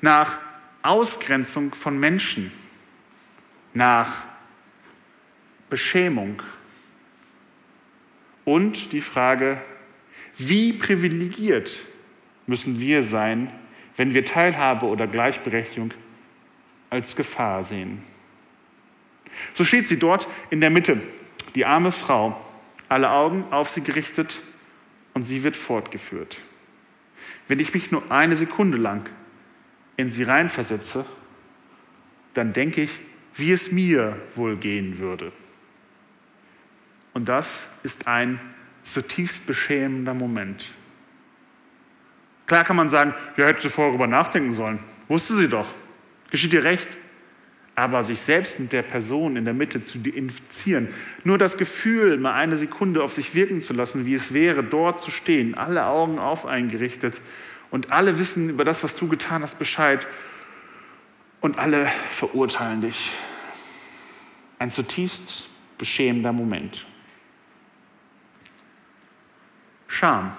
nach 0.00 0.38
Ausgrenzung 0.82 1.74
von 1.74 1.98
Menschen, 1.98 2.52
nach 3.74 4.22
Beschämung 5.68 6.42
und 8.44 8.92
die 8.92 9.00
Frage, 9.00 9.60
wie 10.38 10.72
privilegiert 10.72 11.84
müssen 12.46 12.80
wir 12.80 13.02
sein, 13.02 13.50
wenn 13.96 14.14
wir 14.14 14.24
Teilhabe 14.24 14.86
oder 14.86 15.06
Gleichberechtigung 15.06 15.92
als 16.90 17.16
Gefahr 17.16 17.62
sehen. 17.62 18.02
So 19.54 19.64
steht 19.64 19.88
sie 19.88 19.98
dort 19.98 20.28
in 20.50 20.60
der 20.60 20.70
Mitte, 20.70 21.00
die 21.54 21.64
arme 21.64 21.92
Frau, 21.92 22.40
alle 22.88 23.10
Augen 23.10 23.44
auf 23.50 23.70
sie 23.70 23.80
gerichtet 23.80 24.42
und 25.14 25.24
sie 25.24 25.42
wird 25.42 25.56
fortgeführt. 25.56 26.40
Wenn 27.48 27.60
ich 27.60 27.74
mich 27.74 27.90
nur 27.90 28.10
eine 28.10 28.36
Sekunde 28.36 28.76
lang 28.76 29.08
in 29.96 30.10
sie 30.10 30.22
reinversetze, 30.22 31.04
dann 32.34 32.52
denke 32.52 32.82
ich, 32.82 32.90
wie 33.34 33.50
es 33.50 33.72
mir 33.72 34.20
wohl 34.34 34.56
gehen 34.56 34.98
würde. 34.98 35.32
Und 37.16 37.30
das 37.30 37.66
ist 37.82 38.06
ein 38.06 38.38
zutiefst 38.82 39.46
beschämender 39.46 40.12
Moment. 40.12 40.66
Klar 42.46 42.62
kann 42.62 42.76
man 42.76 42.90
sagen, 42.90 43.14
ja, 43.38 43.46
hätte 43.46 43.62
sie 43.62 43.70
vorher 43.70 43.92
darüber 43.92 44.06
nachdenken 44.06 44.52
sollen. 44.52 44.80
Wusste 45.08 45.32
sie 45.32 45.48
doch. 45.48 45.66
Geschieht 46.30 46.52
ihr 46.52 46.62
recht. 46.62 46.98
Aber 47.74 48.04
sich 48.04 48.20
selbst 48.20 48.60
mit 48.60 48.70
der 48.70 48.82
Person 48.82 49.36
in 49.36 49.46
der 49.46 49.54
Mitte 49.54 49.80
zu 49.80 49.96
infizieren, 49.96 50.88
nur 51.24 51.38
das 51.38 51.56
Gefühl, 51.56 52.18
mal 52.18 52.34
eine 52.34 52.58
Sekunde 52.58 53.02
auf 53.02 53.14
sich 53.14 53.34
wirken 53.34 53.62
zu 53.62 53.72
lassen, 53.72 54.04
wie 54.04 54.12
es 54.12 54.34
wäre, 54.34 54.62
dort 54.62 55.00
zu 55.00 55.10
stehen, 55.10 55.54
alle 55.54 55.86
Augen 55.86 56.18
auf 56.18 56.44
eingerichtet 56.44 57.22
und 57.70 57.92
alle 57.92 58.18
wissen 58.18 58.50
über 58.50 58.64
das, 58.64 58.84
was 58.84 58.94
du 58.94 59.08
getan 59.08 59.40
hast, 59.40 59.58
Bescheid 59.58 60.06
und 61.40 61.58
alle 61.58 61.90
verurteilen 62.10 62.82
dich. 62.82 63.10
Ein 64.58 64.70
zutiefst 64.70 65.48
beschämender 65.78 66.34
Moment. 66.34 66.86
Scham. 69.88 70.36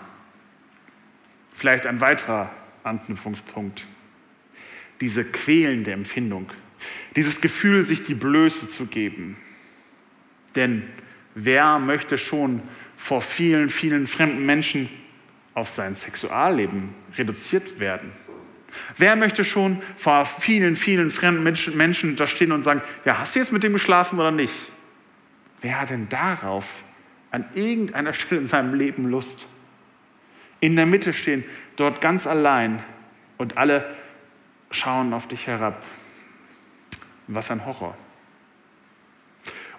Vielleicht 1.53 1.85
ein 1.87 2.01
weiterer 2.01 2.51
Anknüpfungspunkt. 2.83 3.87
Diese 5.01 5.25
quälende 5.25 5.91
Empfindung, 5.91 6.49
dieses 7.15 7.41
Gefühl, 7.41 7.85
sich 7.85 8.03
die 8.03 8.15
Blöße 8.15 8.67
zu 8.67 8.85
geben. 8.85 9.37
Denn 10.55 10.83
wer 11.35 11.79
möchte 11.79 12.17
schon 12.17 12.61
vor 12.95 13.21
vielen, 13.21 13.69
vielen 13.69 14.07
fremden 14.07 14.45
Menschen 14.45 14.89
auf 15.53 15.69
sein 15.69 15.95
Sexualleben 15.95 16.93
reduziert 17.15 17.79
werden? 17.79 18.11
Wer 18.97 19.15
möchte 19.15 19.43
schon 19.43 19.81
vor 19.95 20.25
vielen, 20.25 20.75
vielen 20.75 21.11
fremden 21.11 21.43
Menschen 21.43 22.15
da 22.15 22.27
stehen 22.27 22.51
und 22.51 22.63
sagen, 22.63 22.81
ja, 23.05 23.19
hast 23.19 23.35
du 23.35 23.39
jetzt 23.39 23.51
mit 23.51 23.63
dem 23.63 23.73
geschlafen 23.73 24.19
oder 24.19 24.31
nicht? 24.31 24.53
Wer 25.61 25.81
hat 25.81 25.89
denn 25.89 26.09
darauf 26.09 26.83
an 27.31 27.45
irgendeiner 27.55 28.13
Stelle 28.13 28.41
in 28.41 28.47
seinem 28.47 28.73
Leben 28.73 29.09
Lust. 29.09 29.47
In 30.59 30.75
der 30.75 30.85
Mitte 30.85 31.13
stehen, 31.13 31.43
dort 31.75 32.01
ganz 32.01 32.25
allein 32.25 32.81
und 33.37 33.57
alle 33.57 33.95
schauen 34.71 35.13
auf 35.13 35.27
dich 35.27 35.47
herab. 35.47 35.83
Was 37.27 37.51
ein 37.51 37.65
Horror. 37.65 37.95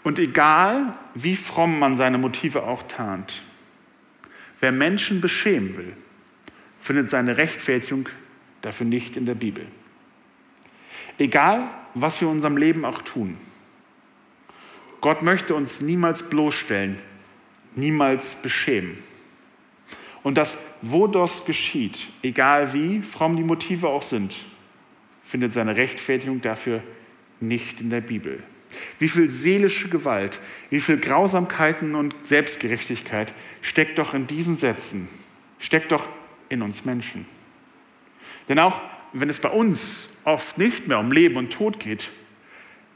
Und 0.05 0.19
egal, 0.19 0.95
wie 1.14 1.37
fromm 1.37 1.78
man 1.78 1.97
seine 1.97 2.19
Motive 2.19 2.62
auch 2.62 2.85
tarnt, 2.85 3.43
wer 4.61 4.73
Menschen 4.73 5.21
beschämen 5.21 5.76
will, 5.76 5.97
findet 6.81 7.11
seine 7.11 7.37
Rechtfertigung 7.37 8.09
dafür 8.62 8.87
nicht 8.87 9.17
in 9.17 9.26
der 9.26 9.35
Bibel. 9.35 9.67
Egal, 11.19 11.69
was 11.95 12.21
wir 12.21 12.28
in 12.28 12.35
unserem 12.35 12.57
Leben 12.57 12.85
auch 12.85 13.02
tun, 13.02 13.37
Gott 15.00 15.23
möchte 15.23 15.55
uns 15.55 15.81
niemals 15.81 16.28
bloßstellen, 16.28 17.00
niemals 17.79 18.35
beschämen. 18.37 18.99
Und 20.23 20.37
das, 20.37 20.59
wo 20.83 21.07
das 21.07 21.45
geschieht, 21.45 22.11
egal 22.23 22.73
wie 22.75 23.03
fromm 23.03 23.37
die 23.37 23.45
Motive 23.45 23.89
auch 23.89 24.03
sind, 24.03 24.47
findet 25.23 25.53
seine 25.53 25.77
Rechtfertigung 25.77 26.41
dafür 26.41 26.83
nicht 27.41 27.81
in 27.81 27.91
der 27.91 28.01
Bibel. 28.01 28.43
Wie 28.99 29.09
viel 29.09 29.31
seelische 29.31 29.89
Gewalt, 29.89 30.41
wie 30.71 30.81
viel 30.81 30.99
Grausamkeiten 30.99 31.95
und 31.95 32.15
Selbstgerechtigkeit 32.25 33.33
steckt 33.63 33.99
doch 33.99 34.15
in 34.15 34.27
diesen 34.27 34.57
Sätzen. 34.57 35.09
steckt 35.61 35.91
doch 35.91 36.09
in 36.49 36.63
uns 36.63 36.85
Menschen. 36.85 37.27
Denn 38.49 38.59
auch 38.59 38.81
wenn 39.13 39.29
es 39.29 39.41
bei 39.41 39.49
uns 39.49 40.09
oft 40.25 40.57
nicht 40.59 40.87
mehr 40.87 40.99
um 40.99 41.11
Leben 41.11 41.37
und 41.37 41.53
Tod 41.53 41.81
geht, 41.81 42.13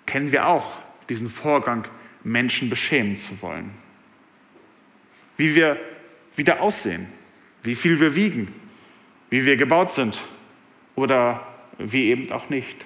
kennen 0.07 0.31
wir 0.31 0.47
auch 0.47 0.73
diesen 1.09 1.29
Vorgang, 1.29 1.89
Menschen 2.23 2.71
beschämen 2.71 3.17
zu 3.17 3.43
wollen. 3.43 3.71
Wie 5.37 5.55
wir 5.55 5.79
wieder 6.37 6.61
aussehen, 6.61 7.07
wie 7.63 7.75
viel 7.75 8.01
wir 8.01 8.15
wiegen, 8.15 8.53
wie 9.31 9.45
wir 9.45 9.57
gebaut 9.57 9.93
sind 9.93 10.23
oder 10.95 11.47
wie 11.79 12.11
eben 12.11 12.31
auch 12.33 12.49
nicht. 12.49 12.85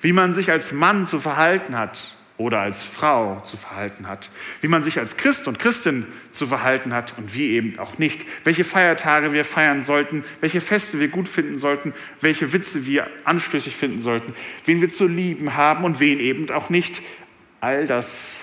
Wie 0.00 0.12
man 0.12 0.34
sich 0.34 0.50
als 0.50 0.72
Mann 0.72 1.06
zu 1.06 1.20
verhalten 1.20 1.76
hat 1.76 2.16
oder 2.36 2.60
als 2.60 2.82
Frau 2.82 3.40
zu 3.40 3.56
verhalten 3.56 4.08
hat, 4.08 4.30
wie 4.60 4.68
man 4.68 4.82
sich 4.82 4.98
als 4.98 5.16
Christ 5.16 5.46
und 5.46 5.58
Christin 5.58 6.06
zu 6.30 6.46
verhalten 6.46 6.92
hat 6.92 7.16
und 7.16 7.34
wie 7.34 7.52
eben 7.52 7.78
auch 7.78 7.98
nicht, 7.98 8.26
welche 8.42 8.64
Feiertage 8.64 9.32
wir 9.32 9.44
feiern 9.44 9.82
sollten, 9.82 10.24
welche 10.40 10.60
Feste 10.60 10.98
wir 10.98 11.08
gut 11.08 11.28
finden 11.28 11.56
sollten, 11.56 11.94
welche 12.20 12.52
Witze 12.52 12.86
wir 12.86 13.06
anstößig 13.24 13.76
finden 13.76 14.00
sollten, 14.00 14.34
wen 14.64 14.80
wir 14.80 14.90
zu 14.90 15.06
lieben 15.06 15.54
haben 15.54 15.84
und 15.84 16.00
wen 16.00 16.18
eben 16.18 16.50
auch 16.50 16.70
nicht. 16.70 17.02
All 17.60 17.86
das 17.86 18.40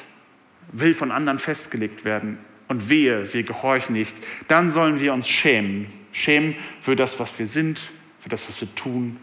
will 0.71 0.95
von 0.95 1.11
anderen 1.11 1.37
festgelegt 1.37 2.05
werden 2.05 2.37
und 2.71 2.87
wehe, 2.87 3.33
wir 3.33 3.43
gehorchen 3.43 3.91
nicht. 3.91 4.15
Dann 4.47 4.71
sollen 4.71 5.01
wir 5.01 5.11
uns 5.11 5.27
schämen, 5.27 5.87
schämen 6.13 6.55
für 6.81 6.95
das, 6.95 7.19
was 7.19 7.37
wir 7.37 7.45
sind, 7.45 7.91
für 8.21 8.29
das, 8.29 8.47
was 8.47 8.61
wir 8.61 8.73
tun, 8.75 9.17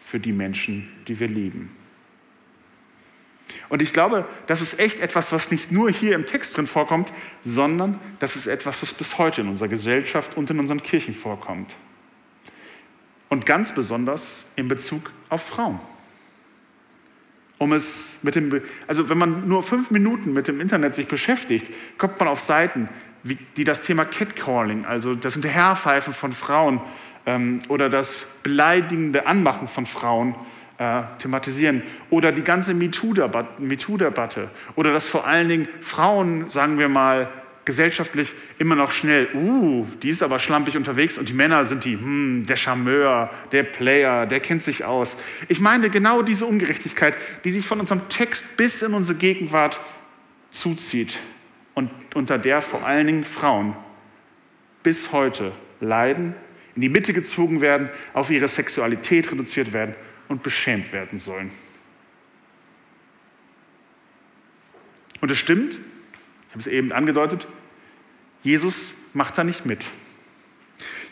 für 0.00 0.18
die 0.18 0.32
Menschen, 0.32 0.88
die 1.06 1.20
wir 1.20 1.28
lieben. 1.28 1.70
Und 3.68 3.82
ich 3.82 3.92
glaube, 3.92 4.26
das 4.48 4.60
ist 4.60 4.80
echt 4.80 4.98
etwas, 4.98 5.30
was 5.30 5.52
nicht 5.52 5.70
nur 5.70 5.92
hier 5.92 6.16
im 6.16 6.26
Text 6.26 6.56
drin 6.56 6.66
vorkommt, 6.66 7.12
sondern 7.44 8.00
das 8.18 8.34
ist 8.34 8.48
etwas, 8.48 8.80
das 8.80 8.92
bis 8.92 9.16
heute 9.16 9.42
in 9.42 9.48
unserer 9.48 9.68
Gesellschaft 9.68 10.36
und 10.36 10.50
in 10.50 10.58
unseren 10.58 10.82
Kirchen 10.82 11.14
vorkommt. 11.14 11.76
Und 13.28 13.46
ganz 13.46 13.72
besonders 13.72 14.44
in 14.56 14.66
Bezug 14.66 15.12
auf 15.28 15.46
Frauen. 15.46 15.78
Um 17.58 17.72
es 17.72 18.16
mit 18.22 18.36
dem, 18.36 18.62
also 18.86 19.08
wenn 19.08 19.18
man 19.18 19.48
nur 19.48 19.62
fünf 19.62 19.90
Minuten 19.90 20.32
mit 20.32 20.46
dem 20.46 20.60
Internet 20.60 20.94
sich 20.94 21.08
beschäftigt, 21.08 21.72
kommt 21.98 22.18
man 22.18 22.28
auf 22.28 22.40
Seiten, 22.40 22.88
wie, 23.24 23.36
die 23.56 23.64
das 23.64 23.82
Thema 23.82 24.04
Catcalling, 24.04 24.86
also 24.86 25.14
das 25.14 25.34
Hinterherpfeifen 25.34 26.14
von 26.14 26.32
Frauen 26.32 26.80
ähm, 27.26 27.58
oder 27.68 27.90
das 27.90 28.26
beleidigende 28.42 29.26
Anmachen 29.26 29.66
von 29.66 29.86
Frauen 29.86 30.36
äh, 30.78 31.02
thematisieren. 31.18 31.82
Oder 32.10 32.30
die 32.32 32.42
ganze 32.42 32.74
MeToo-Debatte. 32.74 34.50
oder 34.76 34.92
dass 34.92 35.08
vor 35.08 35.26
allen 35.26 35.48
Dingen 35.48 35.68
Frauen, 35.80 36.48
sagen 36.48 36.78
wir 36.78 36.88
mal, 36.88 37.28
gesellschaftlich 37.68 38.32
immer 38.58 38.76
noch 38.76 38.92
schnell, 38.92 39.28
uh, 39.34 39.86
die 40.02 40.08
ist 40.08 40.22
aber 40.22 40.38
schlampig 40.38 40.78
unterwegs 40.78 41.18
und 41.18 41.28
die 41.28 41.34
Männer 41.34 41.66
sind 41.66 41.84
die, 41.84 41.98
hm, 41.98 42.46
der 42.46 42.56
Charmeur, 42.56 43.30
der 43.52 43.62
Player, 43.62 44.24
der 44.24 44.40
kennt 44.40 44.62
sich 44.62 44.86
aus. 44.86 45.18
Ich 45.48 45.60
meine 45.60 45.90
genau 45.90 46.22
diese 46.22 46.46
Ungerechtigkeit, 46.46 47.14
die 47.44 47.50
sich 47.50 47.66
von 47.66 47.78
unserem 47.78 48.08
Text 48.08 48.56
bis 48.56 48.80
in 48.80 48.94
unsere 48.94 49.18
Gegenwart 49.18 49.82
zuzieht 50.50 51.18
und 51.74 51.90
unter 52.14 52.38
der 52.38 52.62
vor 52.62 52.86
allen 52.86 53.06
Dingen 53.06 53.24
Frauen 53.24 53.76
bis 54.82 55.12
heute 55.12 55.52
leiden, 55.80 56.34
in 56.74 56.80
die 56.80 56.88
Mitte 56.88 57.12
gezogen 57.12 57.60
werden, 57.60 57.90
auf 58.14 58.30
ihre 58.30 58.48
Sexualität 58.48 59.30
reduziert 59.30 59.74
werden 59.74 59.94
und 60.28 60.42
beschämt 60.42 60.90
werden 60.94 61.18
sollen. 61.18 61.50
Und 65.20 65.30
es 65.30 65.36
stimmt, 65.36 65.74
ich 65.74 66.50
habe 66.52 66.60
es 66.60 66.66
eben 66.66 66.92
angedeutet, 66.92 67.46
Jesus 68.48 68.94
macht 69.12 69.36
da 69.36 69.44
nicht 69.44 69.66
mit. 69.66 69.84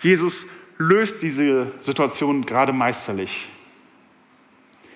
Jesus 0.00 0.46
löst 0.78 1.20
diese 1.20 1.70
Situation 1.80 2.46
gerade 2.46 2.72
meisterlich. 2.72 3.50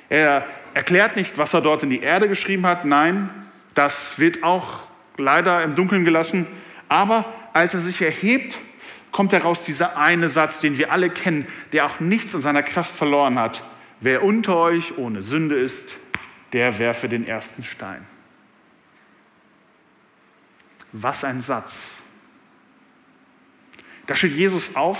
Er 0.08 0.46
erklärt 0.72 1.16
nicht, 1.16 1.36
was 1.36 1.52
er 1.52 1.60
dort 1.60 1.82
in 1.82 1.90
die 1.90 2.00
Erde 2.00 2.28
geschrieben 2.28 2.64
hat. 2.64 2.86
Nein, 2.86 3.28
das 3.74 4.18
wird 4.18 4.42
auch 4.42 4.84
leider 5.18 5.62
im 5.62 5.74
Dunkeln 5.74 6.06
gelassen. 6.06 6.46
Aber 6.88 7.30
als 7.52 7.74
er 7.74 7.80
sich 7.80 8.00
erhebt, 8.00 8.58
kommt 9.12 9.34
heraus 9.34 9.64
dieser 9.64 9.98
eine 9.98 10.30
Satz, 10.30 10.60
den 10.60 10.78
wir 10.78 10.92
alle 10.92 11.10
kennen, 11.10 11.46
der 11.74 11.84
auch 11.84 12.00
nichts 12.00 12.34
an 12.34 12.40
seiner 12.40 12.62
Kraft 12.62 12.96
verloren 12.96 13.38
hat. 13.38 13.64
Wer 14.00 14.24
unter 14.24 14.56
euch 14.56 14.96
ohne 14.96 15.22
Sünde 15.22 15.58
ist, 15.58 15.98
der 16.54 16.78
werfe 16.78 17.06
den 17.06 17.26
ersten 17.26 17.64
Stein. 17.64 18.06
Was 20.92 21.22
ein 21.22 21.42
Satz. 21.42 22.02
Da 24.10 24.16
steht 24.16 24.32
Jesus 24.32 24.74
auf 24.74 24.98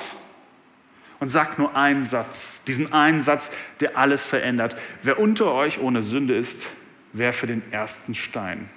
und 1.19 1.31
sagt 1.31 1.59
nur 1.59 1.75
einen 1.75 2.05
Satz, 2.05 2.63
diesen 2.69 2.93
einen 2.93 3.23
Satz, 3.23 3.51
der 3.81 3.99
alles 3.99 4.25
verändert. 4.25 4.77
Wer 5.03 5.19
unter 5.19 5.53
euch 5.53 5.81
ohne 5.81 6.01
Sünde 6.01 6.37
ist, 6.37 6.69
werfe 7.13 7.49
den 7.49 7.61
ersten 7.73 8.15
Stein. 8.15 8.71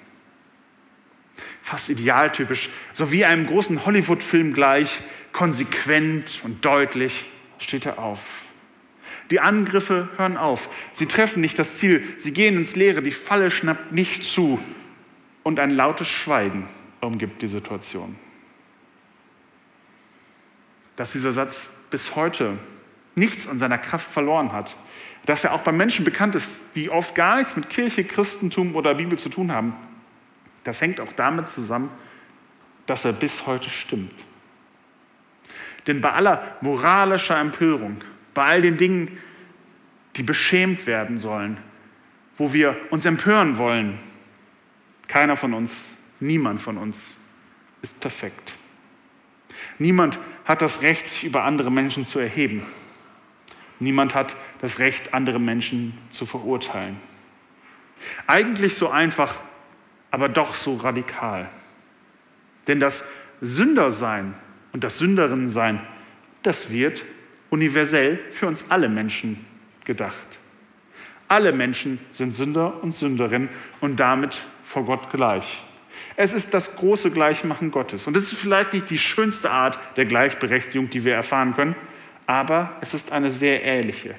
Fast 1.62 1.90
idealtypisch, 1.90 2.72
so 2.94 3.12
wie 3.12 3.26
einem 3.26 3.46
großen 3.46 3.86
Hollywood-Film 3.86 4.54
gleich, 4.54 5.04
konsequent 5.34 6.42
und 6.44 6.66
deutlich 6.66 7.28
steht 7.60 7.86
er 7.86 8.00
auf. 8.00 8.24
Die 9.30 9.40
Angriffe 9.40 10.10
hören 10.18 10.38
auf. 10.38 10.68
Sie 10.94 11.06
treffen 11.06 11.42
nicht 11.42 11.60
das 11.60 11.78
Ziel. 11.78 12.04
Sie 12.18 12.34
gehen 12.34 12.58
ins 12.58 12.76
Leere. 12.76 13.04
Die 13.04 13.12
Falle 13.12 13.52
schnappt 13.52 13.92
nicht 13.92 14.24
zu. 14.24 14.60
Und 15.44 15.60
ein 15.60 15.70
lautes 15.70 16.08
Schweigen 16.08 16.68
umgibt 17.02 17.44
die 17.44 17.48
Situation. 17.48 18.16
Dass 20.96 21.12
dieser 21.14 21.32
Satz 21.32 21.68
bis 21.90 22.16
heute 22.16 22.58
nichts 23.16 23.48
an 23.48 23.60
seiner 23.60 23.78
Kraft 23.78 24.12
verloren 24.12 24.52
hat. 24.52 24.76
Dass 25.26 25.44
er 25.44 25.54
auch 25.54 25.62
bei 25.62 25.72
Menschen 25.72 26.04
bekannt 26.04 26.36
ist, 26.36 26.64
die 26.76 26.90
oft 26.90 27.16
gar 27.16 27.38
nichts 27.38 27.56
mit 27.56 27.70
Kirche, 27.70 28.04
Christentum 28.04 28.76
oder 28.76 28.96
Bibel 28.96 29.18
zu 29.18 29.30
tun 29.30 29.52
haben. 29.52 29.76
Das 30.64 30.82
hängt 30.82 31.00
auch 31.00 31.14
damit 31.14 31.50
zusammen, 31.50 31.90
dass 32.86 33.06
er 33.06 33.14
bis 33.14 33.46
heute 33.46 33.70
stimmt. 33.70 34.26
Denn 35.88 36.02
bei 36.02 36.12
aller 36.12 36.58
moralischer 36.62 37.40
Empörung, 37.40 38.02
bei 38.34 38.46
all 38.46 38.62
den 38.62 38.78
Dingen, 38.78 39.18
die 40.16 40.24
beschämt 40.24 40.86
werden 40.88 41.18
sollen, 41.20 41.60
wo 42.38 42.54
wir 42.54 42.76
uns 42.90 43.06
empören 43.06 43.58
wollen. 43.58 44.00
Keiner 45.08 45.36
von 45.36 45.54
uns, 45.54 45.96
niemand 46.20 46.62
von 46.62 46.78
uns 46.78 47.18
ist 47.82 48.00
perfekt. 48.00 48.54
Niemand 49.84 50.18
hat 50.46 50.62
das 50.62 50.82
Recht, 50.82 51.08
sich 51.08 51.26
über 51.26 51.44
andere 51.44 51.70
Menschen 51.70 52.06
zu 52.06 52.18
erheben. 52.18 52.66
Niemand 53.80 54.16
hat 54.16 54.38
das 54.62 54.80
Recht, 54.80 55.14
andere 55.14 55.40
Menschen 55.40 55.98
zu 56.10 56.26
verurteilen. 56.26 56.96
Eigentlich 58.26 58.76
so 58.76 58.88
einfach, 58.88 59.42
aber 60.10 60.30
doch 60.30 60.56
so 60.56 60.76
radikal. 60.76 61.50
Denn 62.68 62.80
das 62.80 63.04
Sündersein 63.42 64.36
und 64.72 64.86
das 64.86 65.00
Sünderinsein, 65.00 65.82
das 66.44 66.72
wird 66.72 67.04
universell 67.50 68.22
für 68.32 68.48
uns 68.48 68.64
alle 68.70 68.88
Menschen 68.88 69.46
gedacht. 69.84 70.40
Alle 71.28 71.52
Menschen 71.52 72.00
sind 72.10 72.34
Sünder 72.34 72.82
und 72.82 72.96
Sünderinnen 72.96 73.50
und 73.82 74.00
damit 74.00 74.46
vor 74.64 74.86
Gott 74.86 75.12
gleich. 75.12 75.62
Es 76.16 76.34
ist 76.34 76.54
das 76.54 76.76
große 76.76 77.12
Gleichmachen 77.12 77.72
Gottes. 77.72 78.08
Und 78.08 78.16
es 78.18 78.32
ist 78.32 78.40
vielleicht 78.40 78.74
nicht 78.74 78.90
die 78.90 78.98
schönste 78.98 79.52
Art 79.52 79.80
der 79.98 80.06
Gleichberechtigung, 80.06 80.90
die 80.90 81.04
wir 81.06 81.16
erfahren 81.16 81.56
können, 81.56 81.76
aber 82.28 82.78
es 82.82 82.94
ist 82.94 83.12
eine 83.12 83.32
sehr 83.32 83.64
ähnliche. 83.64 84.16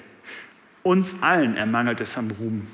Uns 0.82 1.16
allen 1.22 1.56
ermangelt 1.56 2.00
es 2.00 2.16
am 2.16 2.30
Ruhm. 2.30 2.66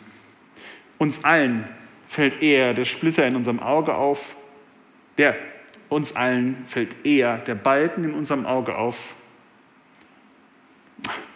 Uns 0.99 1.23
allen 1.25 1.69
fällt 2.09 2.43
eher 2.43 2.75
der 2.75 2.85
Splitter 2.85 3.27
in 3.27 3.37
unserem 3.37 3.61
Auge 3.61 3.95
auf, 3.95 4.35
der 5.17 5.37
uns 5.89 6.15
allen 6.17 6.65
fällt 6.67 7.05
eher 7.05 7.39
der 7.39 7.55
Balken 7.55 8.05
in 8.05 8.15
unserem 8.15 8.47
Auge 8.47 8.77
auf, 8.77 9.15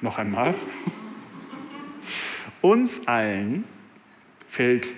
noch 0.01 0.19
einmal. 0.19 0.55
Uns 2.61 3.07
allen 3.07 3.65
fällt 4.49 4.89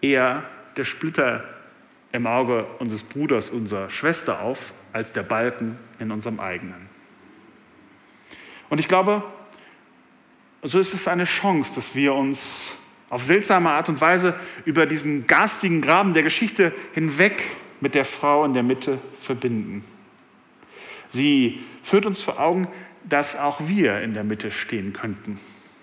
eher 0.00 0.44
der 0.76 0.84
Splitter 0.84 1.44
im 2.16 2.26
Auge 2.26 2.66
unseres 2.78 3.02
Bruders, 3.02 3.50
unserer 3.50 3.90
Schwester 3.90 4.40
auf, 4.40 4.72
als 4.92 5.12
der 5.12 5.22
Balken 5.22 5.78
in 5.98 6.10
unserem 6.10 6.40
eigenen. 6.40 6.88
Und 8.68 8.78
ich 8.78 8.88
glaube, 8.88 9.22
so 10.62 10.80
ist 10.80 10.94
es 10.94 11.06
eine 11.06 11.24
Chance, 11.24 11.72
dass 11.74 11.94
wir 11.94 12.14
uns 12.14 12.72
auf 13.10 13.24
seltsame 13.24 13.70
Art 13.70 13.88
und 13.88 14.00
Weise 14.00 14.34
über 14.64 14.86
diesen 14.86 15.26
garstigen 15.26 15.80
Graben 15.80 16.14
der 16.14 16.22
Geschichte 16.22 16.72
hinweg 16.94 17.42
mit 17.80 17.94
der 17.94 18.04
Frau 18.04 18.44
in 18.44 18.54
der 18.54 18.62
Mitte 18.62 18.98
verbinden. 19.20 19.84
Sie 21.12 21.62
führt 21.84 22.06
uns 22.06 22.20
vor 22.20 22.40
Augen, 22.40 22.66
dass 23.04 23.38
auch 23.38 23.60
wir 23.68 24.00
in 24.00 24.14
der 24.14 24.24
Mitte 24.24 24.50
stehen 24.50 24.92
könnten. 24.92 25.38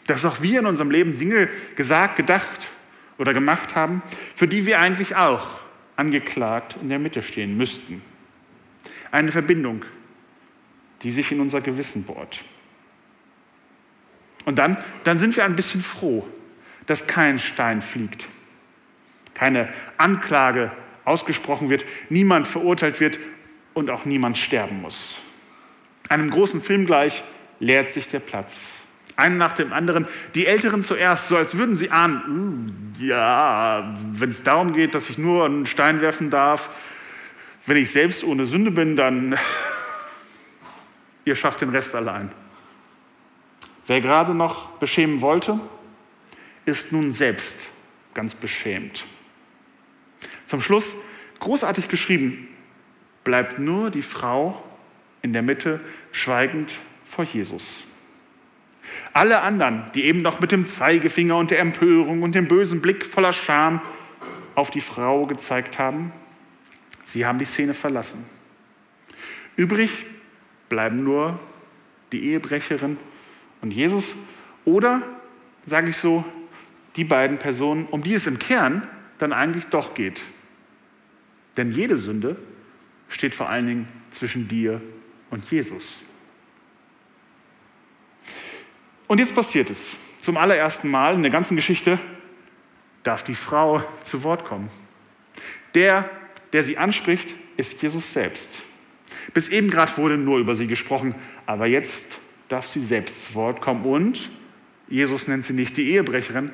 Dass 0.07 0.25
auch 0.25 0.41
wir 0.41 0.59
in 0.59 0.65
unserem 0.65 0.91
Leben 0.91 1.17
Dinge 1.17 1.47
gesagt, 1.75 2.17
gedacht 2.17 2.71
oder 3.17 3.33
gemacht 3.33 3.75
haben, 3.75 4.01
für 4.35 4.47
die 4.47 4.65
wir 4.65 4.81
eigentlich 4.81 5.15
auch 5.15 5.62
angeklagt 5.95 6.77
in 6.81 6.89
der 6.89 6.99
Mitte 6.99 7.21
stehen 7.21 7.57
müssten. 7.57 8.01
Eine 9.11 9.31
Verbindung, 9.31 9.85
die 11.03 11.11
sich 11.11 11.31
in 11.31 11.39
unser 11.39 11.61
Gewissen 11.61 12.03
bohrt. 12.03 12.43
Und 14.45 14.57
dann, 14.57 14.77
dann 15.03 15.19
sind 15.19 15.35
wir 15.35 15.45
ein 15.45 15.55
bisschen 15.55 15.81
froh, 15.81 16.27
dass 16.85 17.07
kein 17.07 17.39
Stein 17.39 17.81
fliegt, 17.81 18.27
keine 19.33 19.69
Anklage 19.97 20.71
ausgesprochen 21.05 21.69
wird, 21.69 21.85
niemand 22.09 22.47
verurteilt 22.47 22.99
wird 22.99 23.19
und 23.73 23.89
auch 23.89 24.05
niemand 24.05 24.37
sterben 24.37 24.81
muss. 24.81 25.19
Einem 26.09 26.29
großen 26.29 26.61
Film 26.61 26.85
gleich 26.85 27.23
leert 27.59 27.91
sich 27.91 28.07
der 28.07 28.19
Platz. 28.19 28.82
Einen 29.15 29.37
nach 29.37 29.51
dem 29.53 29.73
anderen, 29.73 30.07
die 30.33 30.47
Älteren 30.47 30.81
zuerst, 30.81 31.27
so 31.27 31.37
als 31.37 31.57
würden 31.57 31.75
sie 31.75 31.91
ahnen, 31.91 32.95
uh, 32.99 33.03
ja, 33.03 33.95
wenn 34.11 34.31
es 34.31 34.43
darum 34.43 34.73
geht, 34.73 34.95
dass 34.95 35.09
ich 35.09 35.17
nur 35.17 35.45
einen 35.45 35.65
Stein 35.65 36.01
werfen 36.01 36.29
darf, 36.29 36.69
wenn 37.65 37.77
ich 37.77 37.91
selbst 37.91 38.23
ohne 38.23 38.45
Sünde 38.45 38.71
bin, 38.71 38.95
dann 38.95 39.37
ihr 41.25 41.35
schafft 41.35 41.61
den 41.61 41.69
Rest 41.69 41.95
allein. 41.95 42.31
Wer 43.85 44.01
gerade 44.01 44.33
noch 44.33 44.69
beschämen 44.77 45.21
wollte, 45.21 45.59
ist 46.65 46.91
nun 46.91 47.11
selbst 47.11 47.67
ganz 48.13 48.35
beschämt. 48.35 49.05
Zum 50.45 50.61
Schluss, 50.61 50.95
großartig 51.39 51.87
geschrieben, 51.89 52.47
bleibt 53.23 53.59
nur 53.59 53.89
die 53.89 54.01
Frau 54.01 54.63
in 55.21 55.33
der 55.33 55.41
Mitte 55.41 55.79
schweigend 56.11 56.71
vor 57.05 57.25
Jesus. 57.25 57.85
Alle 59.13 59.41
anderen, 59.41 59.83
die 59.93 60.05
eben 60.05 60.23
noch 60.23 60.39
mit 60.39 60.51
dem 60.51 60.65
Zeigefinger 60.65 61.37
und 61.37 61.51
der 61.51 61.59
Empörung 61.59 62.23
und 62.23 62.33
dem 62.33 62.47
bösen 62.47 62.81
Blick 62.81 63.05
voller 63.05 63.31
Scham 63.31 63.79
auf 64.55 64.71
die 64.71 64.81
Frau 64.81 65.27
gezeigt 65.27 65.77
haben, 65.77 66.11
sie 67.03 67.25
haben 67.25 67.37
die 67.37 67.45
Szene 67.45 67.75
verlassen. 67.75 68.25
Übrig 69.55 69.91
bleiben 70.67 71.03
nur 71.03 71.39
die 72.11 72.25
Ehebrecherin 72.31 72.97
und 73.61 73.71
Jesus 73.71 74.15
oder, 74.65 75.03
sage 75.65 75.89
ich 75.89 75.97
so, 75.97 76.25
die 76.95 77.03
beiden 77.03 77.37
Personen, 77.37 77.85
um 77.85 78.01
die 78.01 78.13
es 78.15 78.25
im 78.25 78.39
Kern 78.39 78.87
dann 79.19 79.31
eigentlich 79.31 79.65
doch 79.67 79.93
geht. 79.93 80.21
Denn 81.57 81.71
jede 81.71 81.97
Sünde 81.97 82.35
steht 83.09 83.35
vor 83.35 83.49
allen 83.49 83.67
Dingen 83.67 83.87
zwischen 84.11 84.47
dir 84.47 84.81
und 85.29 85.49
Jesus. 85.51 86.03
Und 89.13 89.19
jetzt 89.19 89.35
passiert 89.35 89.69
es. 89.69 89.95
Zum 90.21 90.37
allerersten 90.37 90.89
Mal 90.89 91.13
in 91.13 91.21
der 91.21 91.29
ganzen 91.29 91.55
Geschichte 91.55 91.99
darf 93.03 93.21
die 93.21 93.35
Frau 93.35 93.83
zu 94.01 94.23
Wort 94.23 94.43
kommen. 94.43 94.71
Der, 95.75 96.09
der 96.51 96.63
sie 96.63 96.79
anspricht, 96.79 97.35
ist 97.55 97.79
Jesus 97.79 98.11
selbst. 98.11 98.49
Bis 99.31 99.49
eben 99.49 99.69
gerade 99.69 99.95
wurde 99.97 100.17
nur 100.17 100.39
über 100.39 100.55
sie 100.55 100.65
gesprochen, 100.65 101.13
aber 101.45 101.67
jetzt 101.67 102.17
darf 102.49 102.67
sie 102.67 102.81
selbst 102.81 103.25
zu 103.25 103.35
Wort 103.35 103.61
kommen 103.61 103.85
und 103.85 104.31
Jesus 104.87 105.27
nennt 105.27 105.45
sie 105.45 105.53
nicht 105.53 105.77
die 105.77 105.91
Ehebrecherin, 105.91 106.49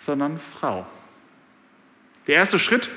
sondern 0.00 0.40
Frau. 0.40 0.88
Der 2.26 2.34
erste 2.34 2.58
Schritt 2.58 2.90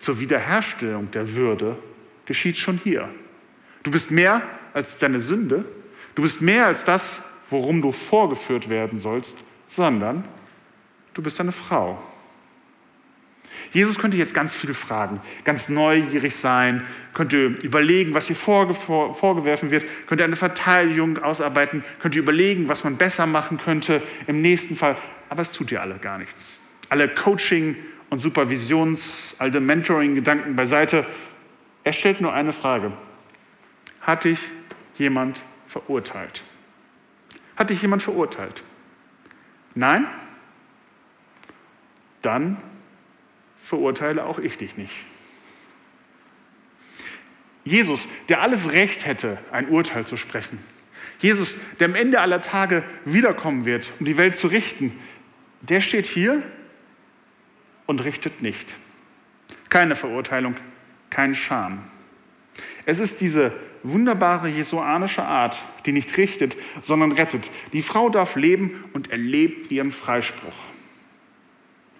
zur 0.00 0.18
Wiederherstellung 0.18 1.08
der 1.12 1.34
Würde 1.34 1.78
geschieht 2.26 2.58
schon 2.58 2.80
hier. 2.82 3.08
Du 3.84 3.92
bist 3.92 4.10
mehr 4.10 4.42
als 4.72 4.98
deine 4.98 5.20
Sünde, 5.20 5.64
du 6.16 6.22
bist 6.22 6.42
mehr 6.42 6.66
als 6.66 6.82
das, 6.82 7.22
worum 7.50 7.82
du 7.82 7.92
vorgeführt 7.92 8.68
werden 8.68 8.98
sollst, 8.98 9.36
sondern 9.66 10.24
du 11.14 11.22
bist 11.22 11.40
eine 11.40 11.52
Frau. 11.52 11.98
Jesus 13.72 13.98
könnte 13.98 14.16
jetzt 14.16 14.34
ganz 14.34 14.54
viele 14.54 14.74
fragen, 14.74 15.20
ganz 15.44 15.68
neugierig 15.68 16.36
sein, 16.36 16.86
könnte 17.12 17.46
überlegen, 17.62 18.14
was 18.14 18.26
hier 18.26 18.36
vorge 18.36 18.74
vorgeworfen 18.74 19.70
wird, 19.70 19.84
könnte 20.06 20.24
eine 20.24 20.36
Verteidigung 20.36 21.18
ausarbeiten, 21.18 21.84
könnte 22.00 22.18
überlegen, 22.18 22.68
was 22.68 22.84
man 22.84 22.96
besser 22.96 23.26
machen 23.26 23.58
könnte 23.58 24.02
im 24.26 24.42
nächsten 24.42 24.76
Fall. 24.76 24.96
Aber 25.28 25.42
es 25.42 25.52
tut 25.52 25.70
ja 25.70 25.80
alle 25.80 25.96
gar 25.98 26.18
nichts. 26.18 26.58
Alle 26.88 27.08
Coaching- 27.08 27.76
und 28.10 28.20
Supervisions-, 28.20 29.34
alte 29.38 29.60
Mentoring-Gedanken 29.60 30.56
beiseite. 30.56 31.06
Er 31.82 31.92
stellt 31.92 32.20
nur 32.20 32.32
eine 32.32 32.52
Frage. 32.52 32.92
Hat 34.00 34.24
dich 34.24 34.38
jemand 34.96 35.40
verurteilt? 35.66 36.44
Hat 37.56 37.70
dich 37.70 37.82
jemand 37.82 38.02
verurteilt? 38.02 38.62
Nein? 39.74 40.06
Dann 42.22 42.56
verurteile 43.62 44.24
auch 44.24 44.38
ich 44.38 44.58
dich 44.58 44.76
nicht. 44.76 44.94
Jesus, 47.64 48.08
der 48.28 48.42
alles 48.42 48.72
Recht 48.72 49.06
hätte, 49.06 49.38
ein 49.50 49.68
Urteil 49.68 50.06
zu 50.06 50.16
sprechen. 50.16 50.58
Jesus, 51.20 51.58
der 51.80 51.88
am 51.88 51.94
Ende 51.94 52.20
aller 52.20 52.42
Tage 52.42 52.84
wiederkommen 53.04 53.64
wird, 53.64 53.92
um 53.98 54.06
die 54.06 54.16
Welt 54.16 54.36
zu 54.36 54.48
richten, 54.48 54.92
der 55.62 55.80
steht 55.80 56.06
hier 56.06 56.42
und 57.86 58.04
richtet 58.04 58.42
nicht. 58.42 58.74
Keine 59.70 59.96
Verurteilung, 59.96 60.56
kein 61.08 61.34
Scham. 61.34 61.84
Es 62.84 62.98
ist 62.98 63.20
diese 63.20 63.52
wunderbare 63.84 64.48
jesuanische 64.48 65.22
Art, 65.22 65.62
die 65.86 65.92
nicht 65.92 66.16
richtet, 66.16 66.56
sondern 66.82 67.12
rettet. 67.12 67.50
Die 67.72 67.82
Frau 67.82 68.08
darf 68.08 68.34
leben 68.34 68.84
und 68.92 69.10
erlebt 69.12 69.70
ihren 69.70 69.92
Freispruch. 69.92 70.56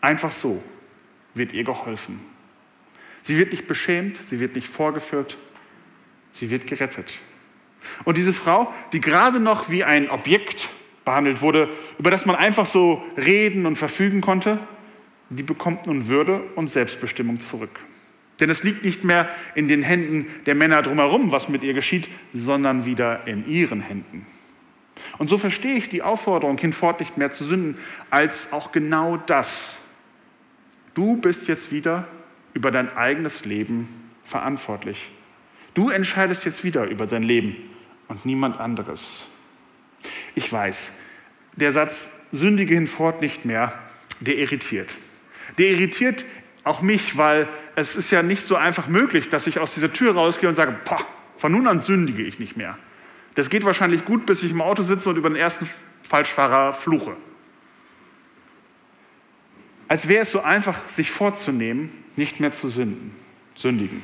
Einfach 0.01 0.33
so 0.33 0.62
wird 1.35 1.53
ihr 1.53 1.64
geholfen. 1.64 2.20
Sie 3.23 3.38
wird 3.38 3.53
nicht 3.53 3.66
beschämt, 3.66 4.18
sie 4.27 4.40
wird 4.40 4.55
nicht 4.55 4.68
vorgeführt, 4.68 5.38
sie 6.33 6.51
wird 6.51 6.66
gerettet. 6.66 7.20
Und 8.05 8.16
diese 8.16 8.33
Frau, 8.33 8.73
die 8.92 9.01
gerade 9.01 9.40
noch 9.40 9.70
wie 9.70 9.85
ein 9.85 10.11
Objekt 10.11 10.70
behandelt 11.05 11.42
wurde, 11.42 11.68
über 11.99 12.11
das 12.11 12.27
man 12.27 12.37
einfach 12.37 12.66
so 12.66 13.03
reden 13.16 13.66
und 13.66 13.77
verfügen 13.77 14.20
konnte, 14.20 14.59
die 15.31 15.42
bekommt 15.42 15.87
nun 15.87 16.09
Würde 16.09 16.42
und 16.55 16.68
Selbstbestimmung 16.68 17.40
zurück. 17.40 17.81
Denn 18.40 18.51
es 18.51 18.64
liegt 18.64 18.85
nicht 18.85 19.05
mehr 19.05 19.29
in 19.55 19.68
den 19.68 19.83
Händen 19.83 20.27
der 20.47 20.55
Männer 20.55 20.83
drumherum, 20.83 21.31
was 21.31 21.49
mit 21.49 21.62
ihr 21.62 21.75
geschieht, 21.75 22.11
sondern 22.33 22.85
wieder 22.85 23.27
in 23.27 23.49
ihren 23.49 23.81
Händen. 23.81 24.27
Und 25.18 25.29
so 25.29 25.38
verstehe 25.38 25.77
ich 25.77 25.88
die 25.88 26.03
Aufforderung, 26.03 26.59
hinfort 26.59 27.01
nicht 27.01 27.16
mehr 27.16 27.33
zu 27.33 27.44
sünden, 27.44 27.79
als 28.11 28.53
auch 28.53 28.73
genau 28.73 29.16
das. 29.16 29.79
Du 30.94 31.16
bist 31.16 31.49
jetzt 31.49 31.70
wieder 31.70 32.09
über 32.55 32.70
dein 32.70 32.97
eigenes 32.97 33.44
Leben 33.44 33.88
verantwortlich. 34.25 35.11
Du 35.75 35.90
entscheidest 35.90 36.44
jetzt 36.44 36.64
wieder 36.64 36.85
über 36.87 37.07
dein 37.07 37.23
Leben 37.23 37.57
und 38.09 38.25
niemand 38.25 38.59
anderes. 38.59 39.27
Ich 40.35 40.53
weiß, 40.53 40.92
der 41.57 41.73
Satz 41.73 42.11
sündige 42.33 42.75
hinfort 42.75 43.20
nicht 43.20 43.44
mehr, 43.44 43.79
der 44.20 44.38
irritiert. 44.38 44.94
Der 45.59 45.70
irritiert 45.70 46.25
auch 46.62 46.83
mich, 46.83 47.16
weil 47.16 47.49
es 47.77 47.97
ist 47.97 48.11
ja 48.11 48.23
nicht 48.23 48.47
so 48.47 48.57
einfach 48.57 48.89
möglich, 48.89 49.29
dass 49.29 49.47
ich 49.47 49.59
aus 49.59 49.75
dieser 49.75 49.93
Tür 49.93 50.15
rausgehe 50.15 50.49
und 50.49 50.55
sage, 50.55 50.77
Poh, 50.85 51.01
von 51.37 51.53
nun 51.53 51.67
an 51.67 51.81
sündige 51.81 52.23
ich 52.23 52.39
nicht 52.39 52.57
mehr. 52.57 52.79
Das 53.35 53.51
geht 53.51 53.65
wahrscheinlich 53.65 54.05
gut, 54.05 54.27
bis 54.27 54.43
ich 54.43 54.51
im 54.51 54.61
Auto 54.61 54.83
sitze 54.83 55.09
und 55.09 55.17
über 55.17 55.29
den 55.29 55.37
ersten 55.37 55.69
Falschfahrer 56.03 56.73
fluche. 56.73 57.17
Als 59.89 60.09
wäre 60.09 60.23
es 60.23 60.31
so 60.31 60.41
einfach, 60.41 60.89
sich 60.89 61.11
vorzunehmen, 61.11 61.91
nicht 62.17 62.41
mehr 62.41 62.53
zu 62.53 62.69
sünden, 62.69 63.13
sündigen. 63.55 64.03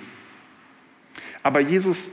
Aber 1.43 1.61
Jesus, 1.61 2.11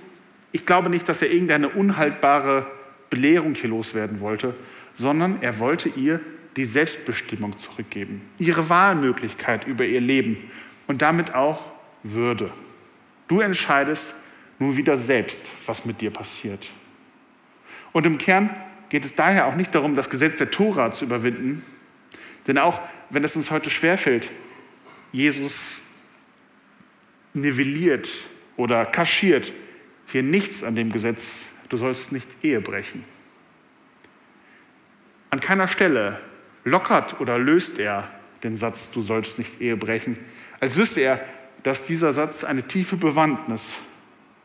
ich 0.51 0.65
glaube 0.65 0.89
nicht, 0.89 1.09
dass 1.09 1.21
er 1.21 1.31
irgendeine 1.31 1.69
unhaltbare 1.69 2.67
Belehrung 3.09 3.55
hier 3.55 3.69
loswerden 3.69 4.19
wollte, 4.19 4.55
sondern 4.93 5.41
er 5.41 5.59
wollte 5.59 5.89
ihr 5.89 6.19
die 6.55 6.65
Selbstbestimmung 6.65 7.57
zurückgeben, 7.57 8.21
ihre 8.39 8.69
Wahlmöglichkeit 8.69 9.67
über 9.67 9.85
ihr 9.85 10.01
Leben 10.01 10.37
und 10.87 11.01
damit 11.01 11.35
auch 11.35 11.63
Würde. 12.03 12.51
Du 13.27 13.41
entscheidest 13.41 14.15
nun 14.59 14.77
wieder 14.77 14.97
selbst, 14.97 15.43
was 15.65 15.85
mit 15.85 16.01
dir 16.01 16.11
passiert. 16.11 16.71
Und 17.91 18.05
im 18.05 18.17
Kern 18.17 18.49
geht 18.89 19.05
es 19.05 19.15
daher 19.15 19.47
auch 19.47 19.55
nicht 19.55 19.75
darum, 19.75 19.95
das 19.95 20.09
Gesetz 20.09 20.37
der 20.37 20.49
Tora 20.51 20.91
zu 20.91 21.05
überwinden, 21.05 21.63
denn 22.47 22.57
auch 22.57 22.79
wenn 23.09 23.23
es 23.23 23.35
uns 23.35 23.51
heute 23.51 23.69
schwerfällt, 23.69 24.31
Jesus 25.11 25.81
nivelliert 27.33 28.09
oder 28.55 28.85
kaschiert 28.85 29.53
hier 30.07 30.23
nichts 30.23 30.63
an 30.63 30.75
dem 30.75 30.91
Gesetz, 30.91 31.45
du 31.69 31.77
sollst 31.77 32.11
nicht 32.11 32.27
Ehe 32.43 32.61
brechen. 32.61 33.03
An 35.29 35.41
keiner 35.41 35.67
Stelle 35.67 36.19
lockert 36.63 37.19
oder 37.19 37.37
löst 37.37 37.79
er 37.79 38.09
den 38.43 38.55
Satz, 38.55 38.91
du 38.91 39.01
sollst 39.01 39.37
nicht 39.37 39.59
Ehe 39.59 39.75
brechen, 39.75 40.17
als 40.59 40.77
wüsste 40.77 41.01
er, 41.01 41.19
dass 41.63 41.85
dieser 41.85 42.13
Satz 42.13 42.43
eine 42.43 42.63
tiefe 42.67 42.97
Bewandtnis 42.97 43.73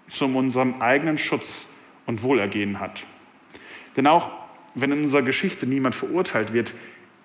zu 0.09 0.27
unserem 0.27 0.81
eigenen 0.81 1.19
Schutz 1.19 1.67
und 2.07 2.23
Wohlergehen 2.23 2.81
hat. 2.81 3.07
Denn 3.97 4.07
auch 4.07 4.31
wenn 4.75 4.93
in 4.93 5.03
unserer 5.03 5.23
Geschichte 5.23 5.67
niemand 5.67 5.95
verurteilt 5.95 6.53
wird, 6.53 6.75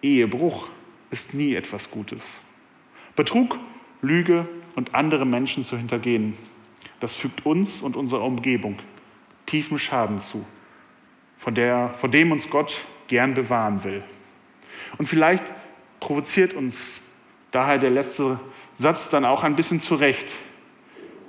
Ehebruch 0.02 0.70
ist 1.12 1.34
nie 1.34 1.56
etwas 1.56 1.90
Gutes. 1.92 2.22
Betrug, 3.16 3.58
Lüge 4.02 4.48
und 4.76 4.94
andere 4.94 5.26
Menschen 5.26 5.64
zu 5.64 5.78
hintergehen, 5.78 6.36
das 7.00 7.16
fügt 7.16 7.46
uns 7.46 7.82
und 7.82 7.96
unserer 7.96 8.24
Umgebung 8.24 8.80
tiefen 9.46 9.80
Schaden 9.80 10.20
zu, 10.20 10.46
von, 11.38 11.56
der, 11.56 11.94
von 12.00 12.12
dem 12.12 12.32
uns 12.32 12.50
Gott 12.50 12.86
gern 13.08 13.34
bewahren 13.34 13.84
will. 13.84 14.04
Und 14.98 15.08
vielleicht 15.08 15.44
provoziert 16.00 16.54
uns 16.54 17.00
daher 17.52 17.78
der 17.78 17.90
letzte 17.90 18.40
Satz 18.78 19.10
dann 19.10 19.26
auch 19.26 19.44
ein 19.44 19.56
bisschen 19.56 19.80
zurecht. 19.80 20.32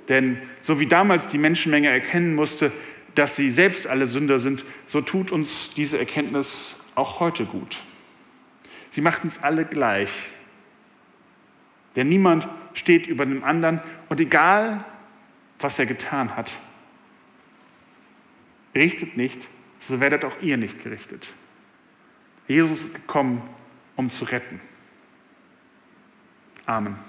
Denn 0.07 0.41
so 0.61 0.79
wie 0.79 0.87
damals 0.87 1.27
die 1.27 1.37
Menschenmenge 1.37 1.89
erkennen 1.89 2.35
musste, 2.35 2.71
dass 3.15 3.35
sie 3.35 3.49
selbst 3.51 3.87
alle 3.87 4.07
Sünder 4.07 4.39
sind, 4.39 4.65
so 4.85 5.01
tut 5.01 5.31
uns 5.31 5.71
diese 5.71 5.97
Erkenntnis 5.97 6.75
auch 6.95 7.19
heute 7.19 7.45
gut. 7.45 7.81
Sie 8.91 9.01
macht 9.01 9.23
uns 9.23 9.41
alle 9.41 9.65
gleich. 9.65 10.09
Denn 11.95 12.07
niemand 12.07 12.47
steht 12.73 13.07
über 13.07 13.25
dem 13.25 13.43
anderen 13.43 13.81
und 14.09 14.19
egal, 14.19 14.85
was 15.59 15.79
er 15.79 15.85
getan 15.85 16.35
hat, 16.35 16.55
richtet 18.75 19.17
nicht, 19.17 19.49
so 19.79 19.99
werdet 19.99 20.23
auch 20.23 20.39
ihr 20.41 20.57
nicht 20.57 20.83
gerichtet. 20.83 21.33
Jesus 22.47 22.83
ist 22.83 22.95
gekommen, 22.95 23.41
um 23.95 24.09
zu 24.09 24.25
retten. 24.25 24.61
Amen. 26.65 27.08